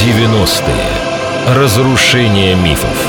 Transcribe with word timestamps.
90-е. 0.00 1.54
Разрушение 1.54 2.54
мифов. 2.56 3.06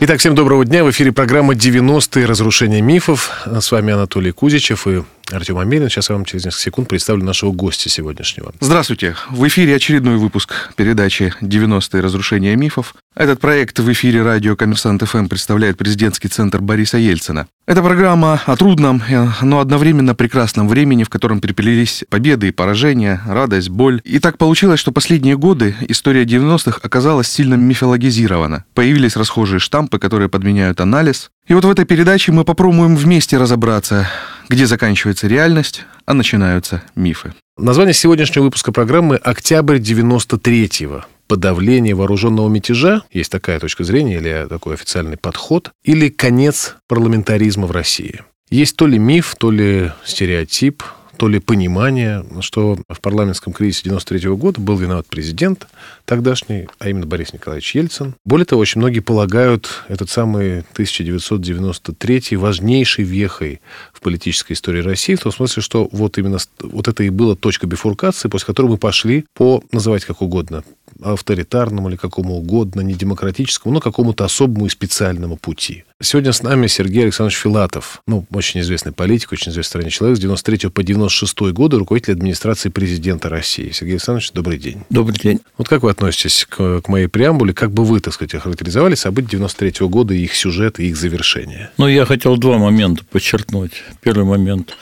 Итак, 0.00 0.18
всем 0.18 0.34
доброго 0.34 0.64
дня. 0.64 0.82
В 0.82 0.90
эфире 0.90 1.12
программа 1.12 1.54
«90-е. 1.54 2.26
Разрушение 2.26 2.80
мифов». 2.80 3.46
С 3.46 3.70
вами 3.70 3.92
Анатолий 3.92 4.32
Кузичев 4.32 4.88
и 4.88 5.04
Артем 5.30 5.58
Амелин. 5.58 5.88
Сейчас 5.88 6.08
я 6.08 6.14
вам 6.14 6.24
через 6.24 6.44
несколько 6.44 6.62
секунд 6.62 6.88
представлю 6.88 7.24
нашего 7.24 7.52
гостя 7.52 7.88
сегодняшнего. 7.88 8.52
Здравствуйте. 8.60 9.14
В 9.30 9.46
эфире 9.48 9.76
очередной 9.76 10.16
выпуск 10.16 10.72
передачи 10.76 11.34
«90-е. 11.40 12.00
Разрушение 12.00 12.56
мифов». 12.56 12.94
Этот 13.14 13.40
проект 13.40 13.78
в 13.78 13.92
эфире 13.92 14.22
радио 14.22 14.56
«Коммерсант 14.56 15.02
ФМ» 15.02 15.26
представляет 15.26 15.76
президентский 15.76 16.28
центр 16.28 16.60
Бориса 16.60 16.98
Ельцина. 16.98 17.48
Это 17.66 17.82
программа 17.82 18.40
о 18.46 18.56
трудном, 18.56 19.02
но 19.42 19.60
одновременно 19.60 20.14
прекрасном 20.14 20.68
времени, 20.68 21.04
в 21.04 21.10
котором 21.10 21.40
переплелись 21.40 22.04
победы 22.08 22.48
и 22.48 22.52
поражения, 22.52 23.20
радость, 23.26 23.68
боль. 23.68 24.00
И 24.04 24.20
так 24.20 24.38
получилось, 24.38 24.80
что 24.80 24.92
последние 24.92 25.36
годы 25.36 25.74
история 25.88 26.22
90-х 26.24 26.80
оказалась 26.82 27.28
сильно 27.28 27.54
мифологизирована. 27.54 28.64
Появились 28.72 29.16
расхожие 29.16 29.58
штампы, 29.58 29.98
которые 29.98 30.28
подменяют 30.30 30.80
анализ. 30.80 31.30
И 31.48 31.54
вот 31.54 31.64
в 31.64 31.70
этой 31.70 31.86
передаче 31.86 32.30
мы 32.30 32.44
попробуем 32.44 32.94
вместе 32.94 33.38
разобраться, 33.38 34.06
где 34.50 34.66
заканчивается 34.66 35.28
реальность, 35.28 35.86
а 36.04 36.12
начинаются 36.12 36.82
мифы. 36.94 37.32
Название 37.56 37.94
сегодняшнего 37.94 38.44
выпуска 38.44 38.70
программы 38.70 39.16
«Октябрь 39.16 39.78
93-го» 39.78 41.04
подавление 41.26 41.94
вооруженного 41.94 42.48
мятежа, 42.48 43.02
есть 43.12 43.30
такая 43.30 43.60
точка 43.60 43.84
зрения 43.84 44.16
или 44.16 44.46
такой 44.48 44.74
официальный 44.74 45.16
подход, 45.18 45.70
или 45.84 46.08
конец 46.08 46.76
парламентаризма 46.86 47.66
в 47.66 47.70
России. 47.70 48.22
Есть 48.50 48.76
то 48.76 48.86
ли 48.86 48.98
миф, 48.98 49.34
то 49.38 49.50
ли 49.50 49.92
стереотип, 50.04 50.82
то 51.18 51.28
ли 51.28 51.38
понимание, 51.38 52.24
что 52.40 52.78
в 52.88 53.00
парламентском 53.00 53.52
кризисе 53.52 53.84
93 53.84 54.30
года 54.36 54.60
был 54.60 54.76
виноват 54.76 55.06
президент 55.08 55.66
тогдашний, 56.08 56.66
а 56.78 56.88
именно 56.88 57.06
Борис 57.06 57.34
Николаевич 57.34 57.74
Ельцин. 57.74 58.14
Более 58.24 58.46
того, 58.46 58.62
очень 58.62 58.80
многие 58.80 59.00
полагают 59.00 59.84
этот 59.88 60.08
самый 60.08 60.60
1993 60.72 62.36
важнейшей 62.36 63.04
вехой 63.04 63.60
в 63.92 64.00
политической 64.00 64.54
истории 64.54 64.80
России, 64.80 65.14
в 65.14 65.20
том 65.20 65.32
смысле, 65.32 65.62
что 65.62 65.88
вот 65.92 66.16
именно 66.16 66.38
вот 66.62 66.88
это 66.88 67.02
и 67.02 67.10
была 67.10 67.36
точка 67.36 67.66
бифуркации, 67.66 68.28
после 68.28 68.46
которой 68.46 68.68
мы 68.68 68.78
пошли 68.78 69.26
по, 69.34 69.62
называть 69.70 70.06
как 70.06 70.22
угодно, 70.22 70.64
авторитарному 71.02 71.90
или 71.90 71.96
какому 71.96 72.36
угодно, 72.36 72.80
не 72.80 72.94
демократическому, 72.94 73.74
но 73.74 73.80
какому-то 73.80 74.24
особому 74.24 74.66
и 74.66 74.70
специальному 74.70 75.36
пути. 75.36 75.84
Сегодня 76.00 76.32
с 76.32 76.42
нами 76.42 76.68
Сергей 76.68 77.04
Александрович 77.04 77.38
Филатов, 77.38 78.02
ну, 78.06 78.24
очень 78.32 78.60
известный 78.60 78.92
политик, 78.92 79.32
очень 79.32 79.50
известный 79.50 79.68
стране 79.68 79.90
человек, 79.90 80.16
с 80.16 80.20
93 80.20 80.70
по 80.70 80.82
96 80.82 81.40
годы 81.52 81.78
руководитель 81.78 82.14
администрации 82.14 82.68
президента 82.68 83.28
России. 83.28 83.70
Сергей 83.70 83.94
Александрович, 83.94 84.32
добрый 84.32 84.58
день. 84.58 84.82
Добрый 84.90 85.18
день. 85.18 85.40
Вот 85.56 85.68
как 85.68 85.82
вы 85.82 85.90
относитесь 85.98 86.46
к, 86.48 86.80
к 86.80 86.88
моей 86.88 87.06
преамбуле? 87.06 87.52
Как 87.52 87.72
бы 87.72 87.84
вы, 87.84 88.00
так 88.00 88.14
сказать, 88.14 88.34
охарактеризовали 88.34 88.94
события 88.94 89.30
93 89.32 89.86
года, 89.88 90.14
их 90.14 90.34
сюжет 90.34 90.80
и 90.80 90.88
их 90.88 90.96
завершение? 90.96 91.70
Ну, 91.76 91.88
я 91.88 92.04
хотел 92.06 92.36
два 92.36 92.58
момента 92.58 93.04
подчеркнуть. 93.04 93.82
Первый 94.00 94.24
момент, 94.24 94.76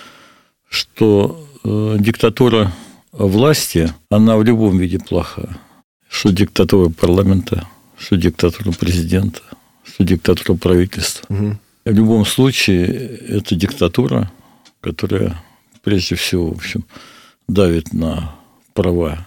что 0.69 1.47
э, 1.65 1.97
диктатура 1.99 2.73
власти, 3.13 3.93
она 4.11 4.37
в 4.37 4.45
любом 4.45 4.79
виде 4.79 4.99
плохая 4.99 5.59
что 6.09 6.31
диктатура 6.31 6.89
парламента, 6.89 7.69
что 7.99 8.17
диктатура 8.17 8.73
президента, 8.73 9.43
что 9.85 10.05
диктатура 10.05 10.57
правительства. 10.57 11.27
Угу. 11.29 11.59
В 11.85 11.91
любом 11.91 12.25
случае, 12.25 12.87
это 12.87 13.55
диктатура, 13.55 14.31
которая 14.81 15.41
прежде 15.83 16.15
всего, 16.15 16.53
в 16.53 16.57
общем, 16.57 16.85
давит 17.49 17.93
на 17.93 18.35
права 18.73 19.27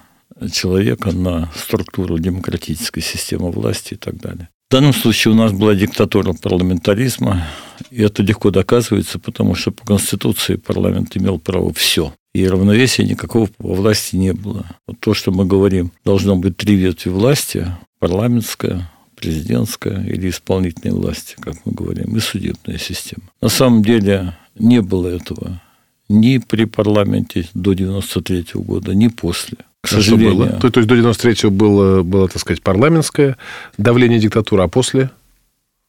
человека, 0.52 1.12
на 1.12 1.52
структуру 1.56 2.20
демократической 2.20 3.02
системы 3.02 3.52
власти 3.52 3.96
и 3.96 3.98
так 3.98 4.18
далее. 4.18 4.50
В 4.70 4.72
данном 4.72 4.94
случае 4.94 5.34
у 5.34 5.36
нас 5.36 5.52
была 5.52 5.74
диктатура 5.74 6.34
парламентаризма, 6.34 7.48
и 7.90 8.02
это 8.04 8.22
легко 8.22 8.52
доказывается, 8.52 9.18
потому 9.18 9.56
что 9.56 9.72
по 9.72 9.86
Конституции 9.86 10.56
парламент 10.56 11.18
имел 11.18 11.40
право 11.40 11.74
все 11.74 12.14
и 12.34 12.48
равновесия 12.48 13.04
никакого 13.04 13.50
во 13.58 13.74
власти 13.74 14.16
не 14.16 14.34
было. 14.34 14.66
Вот 14.88 15.00
то, 15.00 15.14
что 15.14 15.32
мы 15.32 15.46
говорим, 15.46 15.92
должно 16.06 16.36
быть 16.36 16.58
три 16.58 16.76
ветви 16.76 17.10
власти, 17.10 17.68
парламентская, 18.00 18.90
президентская 19.16 20.04
или 20.06 20.30
исполнительной 20.30 20.94
власти, 20.94 21.36
как 21.40 21.56
мы 21.66 21.74
говорим, 21.74 22.16
и 22.16 22.20
судебная 22.20 22.78
система. 22.78 23.24
На 23.42 23.50
самом 23.50 23.84
деле 23.84 24.38
не 24.58 24.82
было 24.82 25.08
этого 25.08 25.62
ни 26.08 26.38
при 26.38 26.66
парламенте 26.66 27.48
до 27.54 27.74
93 27.74 28.54
-го 28.54 28.64
года, 28.64 28.96
ни 28.96 29.08
после. 29.08 29.58
К 29.82 29.88
сожалению. 29.88 30.32
Что 30.32 30.38
было? 30.38 30.60
То, 30.60 30.70
то 30.70 30.80
есть 30.80 30.90
до 30.90 30.96
93-го 30.96 31.50
было, 31.52 32.04
было, 32.04 32.28
так 32.28 32.42
сказать, 32.42 32.62
парламентское 32.62 33.38
давление 33.78 34.20
диктатуры, 34.20 34.64
а 34.64 34.68
после? 34.68 35.10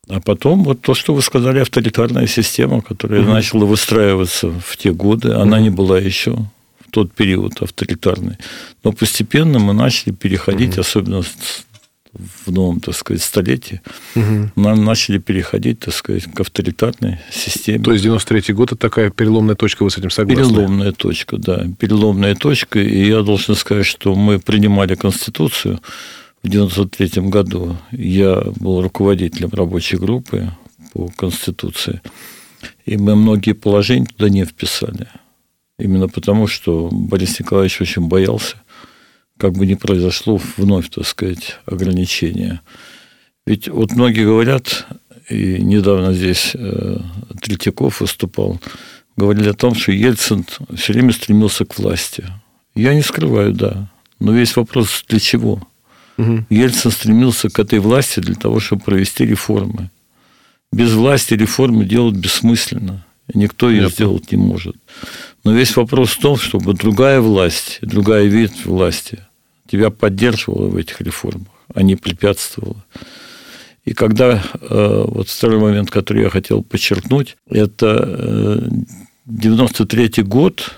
А 0.09 0.21
потом 0.21 0.65
вот 0.65 0.81
то, 0.81 0.95
что 0.95 1.15
вы 1.15 1.23
сказали, 1.23 1.61
авторитарная 1.61 2.27
система, 2.27 2.83
которая 2.83 3.23
угу. 3.23 3.31
начала 3.31 3.65
выстраиваться 3.65 4.51
в 4.51 4.77
те 4.77 4.93
годы, 4.93 5.33
она 5.33 5.57
угу. 5.57 5.65
не 5.65 5.71
была 5.71 5.99
еще 5.99 6.37
в 6.81 6.91
тот 6.91 7.13
период 7.13 7.61
авторитарной. 7.63 8.37
Но 8.83 8.93
постепенно 8.93 9.59
мы 9.59 9.73
начали 9.73 10.13
переходить, 10.13 10.73
угу. 10.73 10.81
особенно 10.81 11.23
в 12.13 12.51
новом, 12.51 12.81
так 12.81 12.95
сказать, 12.95 13.23
столетии, 13.23 13.81
угу. 14.17 14.51
мы 14.57 14.77
начали 14.77 15.19
переходить, 15.19 15.81
так 15.81 15.95
сказать, 15.95 16.25
к 16.25 16.41
авторитарной 16.41 17.19
системе. 17.31 17.85
То 17.85 17.93
есть 17.93 18.03
93 18.03 18.55
год– 18.55 18.73
это 18.73 18.77
такая 18.77 19.11
переломная 19.11 19.55
точка, 19.55 19.85
вы 19.85 19.91
с 19.91 19.99
этим 19.99 20.11
согласны? 20.11 20.43
Переломная 20.43 20.93
точка, 20.93 21.37
да. 21.37 21.67
Переломная 21.79 22.35
точка. 22.35 22.81
И 22.81 23.07
я 23.07 23.23
должен 23.23 23.55
сказать, 23.55 23.87
что 23.87 24.15
мы 24.15 24.41
принимали 24.41 24.95
Конституцию 24.97 25.81
в 26.43 26.49
1993 26.49 27.29
году 27.29 27.77
я 27.93 28.43
был 28.61 28.81
руководителем 28.81 29.51
рабочей 29.51 29.99
группы 29.99 30.51
по 30.95 31.09
Конституции, 31.09 32.01
и 32.87 32.97
мы 32.97 33.15
многие 33.15 33.53
положения 33.53 34.07
туда 34.07 34.31
не 34.31 34.47
вписали. 34.47 35.07
Именно 35.79 36.09
потому, 36.09 36.47
что 36.47 36.89
Борис 36.91 37.39
Николаевич 37.41 37.83
очень 37.83 38.09
боялся, 38.09 38.57
как 39.41 39.55
бы 39.55 39.67
не 39.67 39.75
произошло 39.75 40.39
вновь, 40.59 40.91
так 40.91 41.07
сказать, 41.07 41.59
ограничения. 41.65 42.61
Ведь 43.47 43.69
вот 43.69 43.93
многие 43.93 44.27
говорят, 44.27 44.87
и 45.31 45.63
недавно 45.63 46.13
здесь 46.13 46.51
э, 46.55 46.99
Третьяков 47.41 48.03
выступал, 48.03 48.61
говорили 49.17 49.49
о 49.49 49.55
том, 49.55 49.75
что 49.75 49.93
Ельцин 49.93 50.45
все 50.77 50.93
время 50.93 51.13
стремился 51.13 51.65
к 51.65 51.79
власти. 51.79 52.27
Я 52.75 52.95
не 52.95 53.01
скрываю, 53.01 53.55
да. 53.55 53.91
Но 54.19 54.33
весь 54.33 54.55
вопрос 54.57 55.05
для 55.09 55.19
чего? 55.19 55.67
Угу. 56.19 56.45
Ельцин 56.51 56.91
стремился 56.91 57.49
к 57.49 57.59
этой 57.59 57.79
власти 57.79 58.21
для 58.21 58.35
того, 58.35 58.61
чтобы 58.61 58.83
провести 58.83 59.25
реформы. 59.25 59.91
Без 60.71 60.93
власти 60.93 61.33
реформы 61.33 61.87
делать 61.87 62.17
бессмысленно. 62.17 63.07
Никто 63.33 63.71
ее 63.71 63.85
Нет. 63.85 63.93
сделать 63.93 64.31
не 64.33 64.37
может. 64.37 64.77
Но 65.45 65.53
весь 65.53 65.75
вопрос 65.77 66.11
в 66.11 66.21
том, 66.21 66.37
чтобы 66.37 66.75
другая 66.75 67.23
власть, 67.23 67.79
другая 67.81 68.27
вид 68.27 68.53
власти 68.67 69.21
тебя 69.71 69.91
поддерживала 69.91 70.69
в 70.69 70.77
этих 70.77 71.01
реформах, 71.01 71.49
а 71.75 71.83
не 71.83 71.97
препятствовала. 71.97 72.85
И 73.85 73.95
когда 73.95 74.43
э, 74.61 75.05
вот 75.07 75.29
второй 75.29 75.59
момент, 75.59 75.91
который 75.91 76.23
я 76.25 76.31
хотел 76.31 76.63
подчеркнуть, 76.63 77.37
это 77.49 78.05
э, 78.07 78.69
93 79.27 80.23
год, 80.25 80.75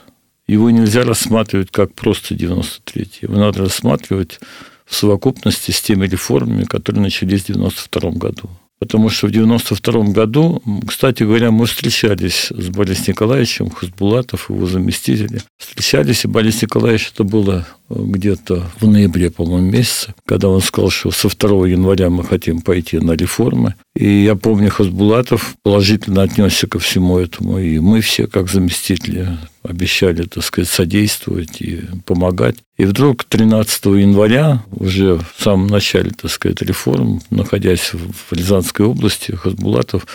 его 0.46 0.70
нельзя 0.70 1.04
рассматривать 1.04 1.70
как 1.70 1.94
просто 1.94 2.34
93 2.34 3.10
Его 3.22 3.36
надо 3.36 3.60
рассматривать 3.60 4.40
в 4.84 4.94
совокупности 4.94 5.70
с 5.70 5.80
теми 5.80 6.06
реформами, 6.06 6.64
которые 6.64 7.02
начались 7.02 7.42
в 7.42 7.50
1992 7.50 8.10
году. 8.12 8.50
Потому 8.82 9.10
что 9.10 9.28
в 9.28 9.30
1992 9.30 10.12
году, 10.12 10.60
кстати 10.88 11.22
говоря, 11.22 11.52
мы 11.52 11.66
встречались 11.66 12.48
с 12.50 12.68
Борисом 12.68 13.04
Николаевичем, 13.08 13.70
Хасбулатов, 13.70 14.50
его 14.50 14.66
заместители. 14.66 15.40
Встречались, 15.56 16.24
и 16.24 16.28
Борис 16.28 16.60
Николаевич, 16.62 17.12
это 17.14 17.22
было 17.22 17.64
э, 17.81 17.81
где-то 17.94 18.70
в 18.80 18.86
ноябре, 18.86 19.30
по-моему, 19.30 19.70
месяце, 19.70 20.14
когда 20.26 20.48
он 20.48 20.60
сказал, 20.60 20.90
что 20.90 21.10
со 21.10 21.28
2 21.28 21.68
января 21.68 22.10
мы 22.10 22.24
хотим 22.24 22.60
пойти 22.60 22.98
на 22.98 23.12
реформы. 23.12 23.74
И 23.94 24.24
я 24.24 24.34
помню, 24.36 24.70
Хасбулатов 24.70 25.54
положительно 25.62 26.22
отнесся 26.22 26.66
ко 26.66 26.78
всему 26.78 27.18
этому. 27.18 27.58
И 27.58 27.78
мы 27.78 28.00
все, 28.00 28.26
как 28.26 28.48
заместители, 28.48 29.36
обещали, 29.62 30.24
так 30.24 30.42
сказать, 30.42 30.68
содействовать 30.68 31.60
и 31.60 31.82
помогать. 32.04 32.56
И 32.78 32.84
вдруг 32.84 33.24
13 33.24 33.84
января, 33.84 34.64
уже 34.72 35.18
в 35.18 35.42
самом 35.42 35.66
начале, 35.68 36.10
так 36.10 36.30
сказать, 36.30 36.62
реформ, 36.62 37.20
находясь 37.30 37.92
в 37.92 38.32
Рязанской 38.32 38.86
области, 38.86 39.32
Хасбулатов 39.32 40.06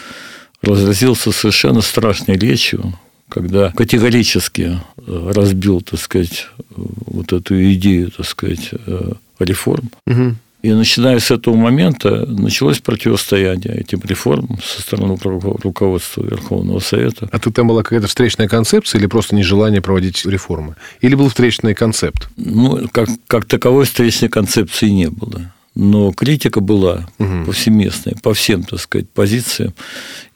разразился 0.62 1.32
совершенно 1.32 1.82
страшной 1.82 2.38
речью, 2.38 2.94
когда 3.30 3.72
категорически 3.72 4.80
э, 4.98 5.32
разбил, 5.34 5.82
так 5.82 6.00
сказать, 6.00 6.48
вот 6.70 7.34
эту 7.34 7.74
идею, 7.74 8.12
так 8.12 8.26
сказать, 8.26 8.72
э, 8.72 9.12
реформ. 9.40 9.90
Угу. 10.06 10.36
И 10.64 10.72
начиная 10.72 11.20
с 11.20 11.30
этого 11.30 11.56
момента 11.56 12.26
началось 12.26 12.80
противостояние 12.80 13.76
этим 13.76 14.02
реформам 14.04 14.60
со 14.62 14.82
стороны 14.82 15.18
руководства 15.22 16.24
Верховного 16.24 16.80
Совета. 16.80 17.30
А 17.32 17.40
тут 17.40 17.56
там 17.56 17.68
была 17.68 17.84
какая-то 17.84 18.08
встречная 18.08 18.48
концепция 18.48 19.00
или 19.00 19.06
просто 19.06 19.36
нежелание 19.36 19.82
проводить 19.82 20.26
реформы? 20.26 20.76
Или 21.02 21.14
был 21.14 21.30
встречный 21.30 21.76
концепт? 21.76 22.28
Ну, 22.38 22.88
как, 22.92 23.08
как 23.28 23.46
таковой 23.46 23.86
встречной 23.86 24.30
концепции 24.30 24.90
не 24.90 25.10
было 25.10 25.54
но 25.80 26.12
критика 26.12 26.60
была 26.60 27.08
угу. 27.20 27.46
повсеместная 27.46 28.16
по 28.24 28.34
всем, 28.34 28.64
так 28.64 28.80
сказать, 28.80 29.08
позициям. 29.12 29.76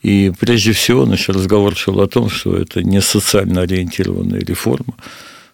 И 0.04 0.32
прежде 0.40 0.72
всего 0.72 1.08
наш 1.08 1.30
разговор 1.30 1.76
шел 1.76 2.00
о 2.00 2.08
том, 2.08 2.30
что 2.30 2.56
это 2.56 2.84
не 2.84 3.02
социально 3.02 3.62
ориентированная 3.62 4.42
реформа, 4.42 4.94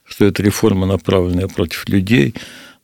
что 0.06 0.25
это 0.25 0.44
реформа, 0.44 0.86
направленная 0.88 1.48
против 1.48 1.88
людей. 1.88 2.34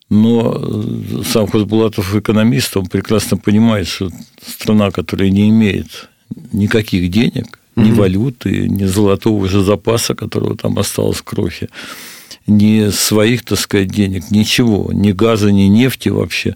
Но 0.09 0.57
э, 0.57 1.23
сам 1.25 1.47
Хасбулатов 1.47 2.15
экономист, 2.15 2.77
он 2.77 2.85
прекрасно 2.85 3.35
понимает, 3.35 3.87
что 3.87 4.09
страна, 4.45 4.89
которая 4.89 5.29
не 5.29 5.49
имеет 5.49 6.09
никаких 6.53 7.11
денег, 7.11 7.59
ни 7.75 7.91
валюты, 7.91 8.69
ни 8.69 8.85
золотого 8.85 9.49
же 9.49 9.61
запаса, 9.61 10.15
которого 10.15 10.55
там 10.55 10.79
осталось 10.79 11.17
в 11.17 11.23
крохе, 11.23 11.67
ни 12.47 12.89
своих, 12.89 13.43
так 13.43 13.59
сказать, 13.59 13.89
денег, 13.89 14.31
ничего, 14.31 14.91
ни 14.91 15.11
газа, 15.11 15.51
ни 15.51 15.63
нефти 15.63 16.09
вообще, 16.09 16.55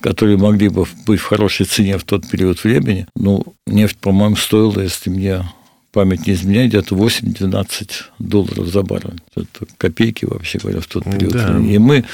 которые 0.00 0.36
могли 0.36 0.68
бы 0.68 0.86
быть 1.06 1.20
в 1.20 1.24
хорошей 1.24 1.66
цене 1.66 1.98
в 1.98 2.04
тот 2.04 2.28
период 2.28 2.62
времени. 2.64 3.06
Ну, 3.14 3.44
нефть, 3.66 3.98
по-моему, 3.98 4.36
стоила, 4.36 4.80
если 4.80 5.10
мне 5.10 5.44
память 5.92 6.26
не 6.26 6.34
изменяет, 6.34 6.70
где-то 6.70 6.94
8-12 6.94 7.90
долларов 8.18 8.66
за 8.68 8.82
баррель. 8.82 9.20
Это 9.34 9.66
копейки, 9.76 10.24
вообще 10.24 10.58
говоря, 10.58 10.80
в 10.80 10.86
тот 10.86 11.04
период. 11.04 11.32
Да. 11.32 11.58
И 11.58 11.78
мы 11.78 12.04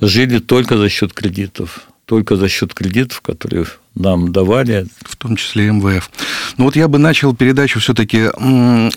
жили 0.00 0.38
только 0.38 0.78
за 0.78 0.88
счет 0.88 1.12
кредитов 1.12 1.88
только 2.08 2.36
за 2.36 2.48
счет 2.48 2.72
кредитов, 2.72 3.20
которые 3.20 3.66
нам 3.94 4.32
давали. 4.32 4.86
В 5.02 5.14
том 5.16 5.36
числе 5.36 5.70
МВФ. 5.70 6.10
Ну 6.56 6.64
вот 6.64 6.74
я 6.74 6.88
бы 6.88 6.98
начал 6.98 7.36
передачу 7.36 7.80
все-таки 7.80 8.30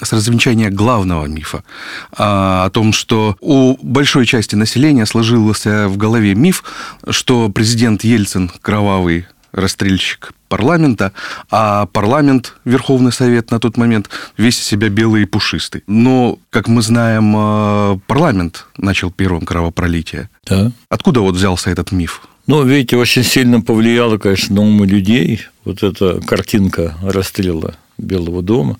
с 0.01 0.13
развенчания 0.13 0.69
главного 0.69 1.25
мифа 1.25 1.65
а, 2.13 2.65
о 2.65 2.69
том, 2.69 2.93
что 2.93 3.35
у 3.41 3.77
большой 3.81 4.25
части 4.25 4.55
населения 4.55 5.05
сложился 5.05 5.89
в 5.89 5.97
голове 5.97 6.35
миф, 6.35 6.63
что 7.09 7.49
президент 7.49 8.05
Ельцин 8.05 8.49
кровавый 8.61 9.27
расстрельщик 9.51 10.31
парламента, 10.47 11.11
а 11.49 11.87
парламент, 11.87 12.55
Верховный 12.63 13.11
Совет 13.11 13.51
на 13.51 13.59
тот 13.59 13.75
момент, 13.75 14.09
весь 14.37 14.57
из 14.57 14.65
себя 14.65 14.87
белый 14.87 15.23
и 15.23 15.25
пушистый. 15.25 15.83
Но, 15.87 16.39
как 16.49 16.69
мы 16.69 16.81
знаем, 16.81 17.33
а, 17.35 17.99
парламент 18.07 18.67
начал 18.77 19.11
первым 19.11 19.45
кровопролитие. 19.45 20.29
Да. 20.45 20.71
Откуда 20.87 21.19
вот 21.19 21.35
взялся 21.35 21.69
этот 21.69 21.91
миф? 21.91 22.21
Ну, 22.47 22.63
видите, 22.63 22.97
очень 22.97 23.23
сильно 23.23 23.61
повлияло, 23.61 24.17
конечно, 24.17 24.55
на 24.55 24.61
умы 24.61 24.87
людей 24.87 25.41
вот 25.63 25.83
эта 25.83 26.19
картинка 26.21 26.97
расстрела 27.03 27.75
Белого 27.97 28.41
дома. 28.41 28.77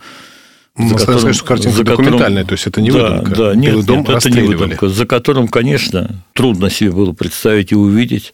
Можно 0.75 0.97
которым, 0.97 1.19
сказать, 1.19 1.35
что 1.35 1.45
картинка 1.45 1.77
за 1.77 1.83
документальная, 1.83 2.45
то 2.45 2.53
есть 2.53 2.65
это 2.65 2.81
не 2.81 2.91
да, 2.91 3.17
выдумка. 3.17 3.35
Да, 3.35 3.55
нет, 3.55 3.85
дом 3.85 3.99
нет 3.99 4.09
это 4.09 4.29
не 4.29 4.41
выдумка, 4.41 4.89
за 4.89 5.05
которым, 5.05 5.47
конечно, 5.47 6.23
трудно 6.33 6.69
себе 6.69 6.91
было 6.91 7.11
представить 7.11 7.71
и 7.71 7.75
увидеть 7.75 8.33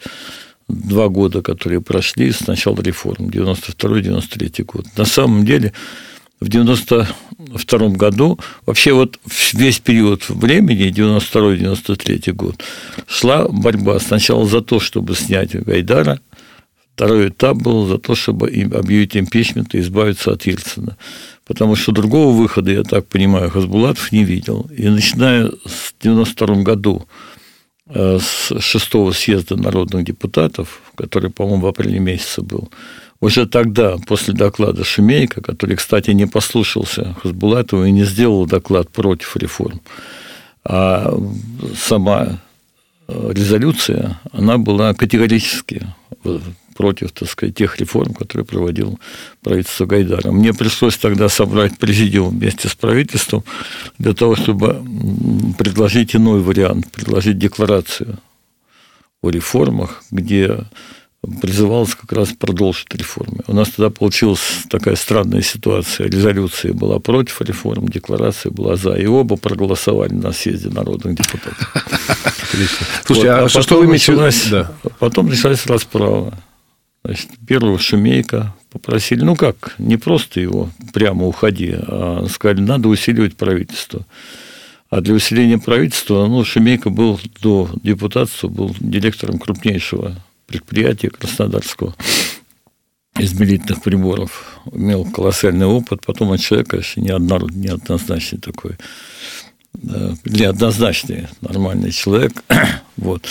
два 0.68 1.08
года, 1.08 1.42
которые 1.42 1.82
прошли 1.82 2.32
с 2.32 2.46
начала 2.46 2.80
реформ, 2.82 3.28
92-93 3.28 4.64
год. 4.66 4.86
На 4.96 5.06
самом 5.06 5.46
деле, 5.46 5.74
в 6.40 6.50
92 6.50 7.90
году, 7.90 8.40
вообще 8.66 8.94
вот 8.94 9.20
весь 9.54 9.80
период 9.80 10.30
времени, 10.30 10.90
92-93 10.90 12.32
год, 12.34 12.64
шла 13.08 13.48
борьба 13.48 14.00
сначала 14.00 14.46
за 14.46 14.62
то, 14.62 14.80
чтобы 14.80 15.16
снять 15.16 15.56
Гайдара, 15.56 16.20
второй 16.94 17.30
этап 17.30 17.58
был 17.58 17.86
за 17.88 17.98
то, 17.98 18.16
чтобы 18.16 18.48
объявить 18.48 19.16
импичмент 19.18 19.76
и 19.76 19.80
избавиться 19.80 20.32
от 20.32 20.46
Ельцина. 20.46 20.98
Потому 21.46 21.76
что 21.76 21.92
другого 21.92 22.36
выхода, 22.36 22.72
я 22.72 22.84
так 22.84 23.08
понимаю, 23.08 23.50
Хасбулатов 23.50 24.12
не 24.12 24.26
видел. 24.26 24.70
И 24.76 24.90
начиная 24.90 25.50
с 25.66 25.94
92 26.02 26.64
году, 26.64 27.08
э, 27.88 28.20
с 28.20 28.60
шестого 28.60 29.12
съезда 29.12 29.56
народных 29.56 30.04
депутатов, 30.04 30.82
который, 30.96 31.30
по-моему, 31.30 31.62
в 31.62 31.68
апреле 31.68 32.00
месяце 32.00 32.42
был, 32.42 32.70
уже 33.20 33.48
тогда, 33.48 33.98
после 34.06 34.34
доклада 34.34 34.84
Шумейка, 34.84 35.42
который, 35.42 35.76
кстати, 35.76 36.12
не 36.12 36.28
послушался 36.28 37.16
Хасбулатова 37.22 37.86
и 37.86 37.92
не 37.92 38.04
сделал 38.04 38.46
доклад 38.46 38.90
против 38.90 39.36
реформ, 39.38 39.82
а 40.64 41.18
сама 41.76 42.40
э, 43.08 43.32
резолюция, 43.34 44.20
она 44.32 44.58
была 44.58 44.94
категорически 44.94 45.88
против, 46.76 47.12
так 47.12 47.28
сказать, 47.28 47.56
тех 47.56 47.80
реформ, 47.80 48.14
которые 48.14 48.46
проводил 48.46 49.00
правительство 49.42 49.86
Гайдара. 49.86 50.32
Мне 50.32 50.54
пришлось 50.54 50.96
тогда 50.96 51.28
собрать 51.28 51.78
президиум 51.80 52.38
вместе 52.38 52.70
с 52.70 52.76
правительством 52.76 53.44
для 53.98 54.14
того, 54.14 54.36
чтобы 54.36 54.84
предложить 55.58 56.16
иной 56.16 56.42
вариант, 56.42 56.92
предложить 56.92 57.40
декларацию 57.40 58.20
о 59.24 59.32
реформах, 59.32 60.04
где 60.12 60.66
призывалось 61.42 61.96
как 61.96 62.12
раз 62.12 62.30
продолжить 62.30 62.94
реформы. 62.94 63.40
У 63.48 63.54
нас 63.54 63.70
тогда 63.70 63.90
получилась 63.90 64.64
такая 64.70 64.96
странная 64.96 65.42
ситуация. 65.42 66.08
Резолюция 66.08 66.74
была 66.74 67.00
против 67.00 67.42
реформ, 67.42 67.88
декларация 67.88 68.52
была 68.52 68.76
за. 68.76 68.96
И 68.96 69.06
оба 69.06 69.36
проголосовали 69.36 70.14
на 70.14 70.32
съезде 70.32 70.70
народных 70.70 71.16
депутатов. 71.16 71.74
Отлично. 72.44 72.88
Слушайте, 73.06 73.32
вот, 73.32 73.40
а, 73.40 73.46
а 73.46 73.50
что, 73.50 73.62
что 73.62 73.80
вы 73.80 73.88
началась, 73.88 74.48
да. 74.50 74.72
Потом 75.00 75.28
началась 75.28 75.66
расправа. 75.66 76.34
Значит, 77.04 77.30
первого 77.48 77.80
Шумейка 77.80 78.54
попросили, 78.72 79.22
ну 79.22 79.36
как, 79.36 79.76
не 79.78 79.98
просто 79.98 80.40
его 80.40 80.70
прямо 80.94 81.26
уходи, 81.26 81.74
а 81.78 82.26
сказали, 82.30 82.60
надо 82.60 82.90
усиливать 82.90 83.36
правительство. 83.36 84.06
А 84.90 85.02
для 85.02 85.14
усиления 85.14 85.58
правительства, 85.58 86.28
ну, 86.28 86.44
Шумейка 86.46 86.90
был 86.90 87.20
до 87.42 87.70
депутатства, 87.84 88.48
был 88.48 88.76
директором 88.80 89.38
крупнейшего 89.38 90.16
предприятия 90.48 91.10
Краснодарского 91.10 91.96
измерительных 93.20 93.84
приборов. 93.84 94.60
Имел 94.72 95.06
колоссальный 95.06 95.66
опыт. 95.66 96.02
Потом 96.06 96.30
он 96.30 96.38
человек, 96.38 96.70
конечно, 96.70 97.02
неоднозначный 97.02 98.40
такой. 98.40 98.78
Неоднозначный 99.74 101.28
нормальный 101.42 101.92
человек. 101.92 102.44
вот. 102.98 103.26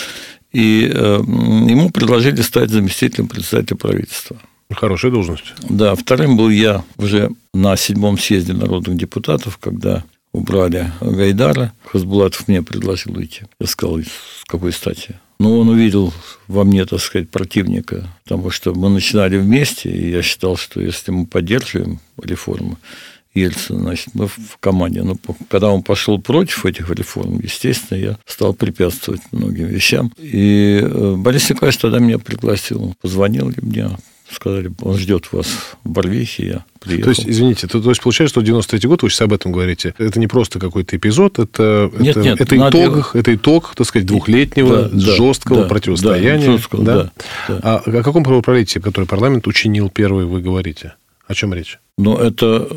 И 0.53 0.89
э, 0.93 1.21
ему 1.25 1.89
предложили 1.89 2.41
стать 2.41 2.69
заместителем 2.69 3.27
председателя 3.27 3.77
правительства. 3.77 4.37
Хорошая 4.71 5.11
должность. 5.11 5.53
Да, 5.69 5.95
вторым 5.95 6.37
был 6.37 6.49
я 6.49 6.83
уже 6.97 7.31
на 7.53 7.75
седьмом 7.77 8.17
съезде 8.17 8.53
народных 8.53 8.97
депутатов, 8.97 9.57
когда 9.57 10.03
убрали 10.33 10.91
Гайдара. 11.01 11.73
Хасбулатов 11.85 12.47
мне 12.47 12.61
предложил 12.61 13.17
уйти. 13.17 13.43
Я 13.59 13.67
сказал, 13.67 13.99
с 13.99 14.45
какой 14.45 14.71
стати? 14.73 15.15
Ну, 15.39 15.59
он 15.59 15.69
увидел 15.69 16.13
во 16.47 16.63
мне, 16.63 16.85
так 16.85 16.99
сказать, 16.99 17.29
противника, 17.29 18.07
потому 18.23 18.49
что 18.49 18.73
мы 18.73 18.89
начинали 18.89 19.37
вместе, 19.37 19.89
и 19.89 20.09
я 20.09 20.23
считал, 20.23 20.57
что 20.57 20.81
если 20.81 21.11
мы 21.11 21.27
поддерживаем 21.27 21.99
реформы 22.21 22.77
Ельцина, 23.35 23.81
значит, 23.81 24.09
мы 24.13 24.27
в 24.27 24.57
команде. 24.59 25.03
Но 25.03 25.15
когда 25.49 25.69
он 25.69 25.83
пошел 25.83 26.19
против 26.19 26.65
этих 26.65 26.89
реформ, 26.89 27.39
естественно, 27.39 27.97
я 27.97 28.17
стал 28.25 28.53
препятствовать 28.53 29.21
многим 29.31 29.67
вещам. 29.67 30.11
И 30.17 30.79
э, 30.81 31.15
Борис 31.17 31.49
Николаевич 31.49 31.79
тогда 31.79 31.99
меня 31.99 32.17
пригласил, 32.17 32.95
позвонил 33.01 33.51
мне, 33.61 33.89
сказали, 34.31 34.71
он 34.81 34.97
ждет 34.97 35.31
вас 35.31 35.47
в 35.83 35.89
Барвихе, 35.89 36.47
я 36.47 36.65
приехал. 36.79 37.05
То 37.05 37.09
есть, 37.09 37.27
извините, 37.27 37.67
то, 37.67 37.81
то 37.81 37.89
есть 37.89 38.01
получается, 38.01 38.33
что 38.33 38.41
93 38.41 38.87
год, 38.87 39.03
вы 39.03 39.09
сейчас 39.09 39.21
об 39.21 39.33
этом 39.33 39.51
говорите, 39.51 39.93
это 39.97 40.19
не 40.19 40.27
просто 40.27 40.59
какой-то 40.59 40.97
эпизод, 40.97 41.39
это, 41.39 41.91
нет, 41.99 42.17
это, 42.17 42.21
нет, 42.21 42.41
это, 42.41 42.55
надо... 42.55 42.77
итог, 42.77 43.15
это 43.15 43.35
итог, 43.35 43.73
так 43.75 43.87
сказать, 43.87 44.05
двухлетнего 44.05 44.89
да, 44.89 44.99
жесткого 44.99 45.63
да, 45.63 45.69
противостояния. 45.69 46.45
Да, 46.45 46.51
жесткого, 46.51 46.83
да? 46.83 46.95
Да, 46.95 47.11
да. 47.47 47.59
А 47.63 47.77
о 47.77 48.03
каком 48.03 48.23
правоправителии, 48.23 48.81
который 48.81 49.05
парламент 49.05 49.47
учинил 49.47 49.89
первый, 49.89 50.25
вы 50.25 50.41
говорите? 50.41 50.95
О 51.27 51.33
чем 51.33 51.53
речь? 51.53 51.79
Ну, 51.97 52.15
это 52.17 52.67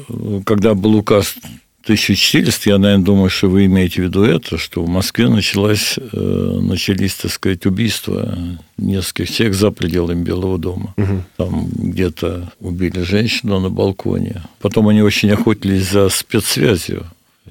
когда 0.44 0.74
был 0.74 0.96
указ 0.96 1.34
1400, 1.82 2.70
я, 2.70 2.78
наверное, 2.78 3.04
думаю, 3.04 3.30
что 3.30 3.48
вы 3.48 3.64
имеете 3.64 4.02
в 4.02 4.04
виду 4.04 4.22
это, 4.22 4.58
что 4.58 4.82
в 4.82 4.88
Москве 4.88 5.28
началось, 5.28 5.98
э, 5.98 6.58
начались, 6.62 7.14
так 7.14 7.32
сказать, 7.32 7.64
убийства 7.64 8.38
нескольких 8.76 9.34
человек 9.34 9.56
за 9.56 9.70
пределами 9.70 10.22
Белого 10.22 10.58
дома. 10.58 10.94
Угу. 10.96 11.24
Там 11.36 11.68
где-то 11.68 12.52
убили 12.60 13.00
женщину 13.00 13.60
на 13.60 13.70
балконе. 13.70 14.42
Потом 14.60 14.88
они 14.88 15.02
очень 15.02 15.30
охотились 15.30 15.90
за 15.90 16.08
спецсвязью. 16.10 17.06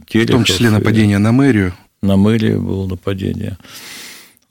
Терехов, 0.07 0.29
в 0.29 0.33
том 0.33 0.43
числе 0.43 0.69
нападение 0.69 1.17
на 1.17 1.31
мэрию. 1.31 1.73
На 2.01 2.15
мэрию 2.15 2.61
было 2.61 2.87
нападение. 2.87 3.57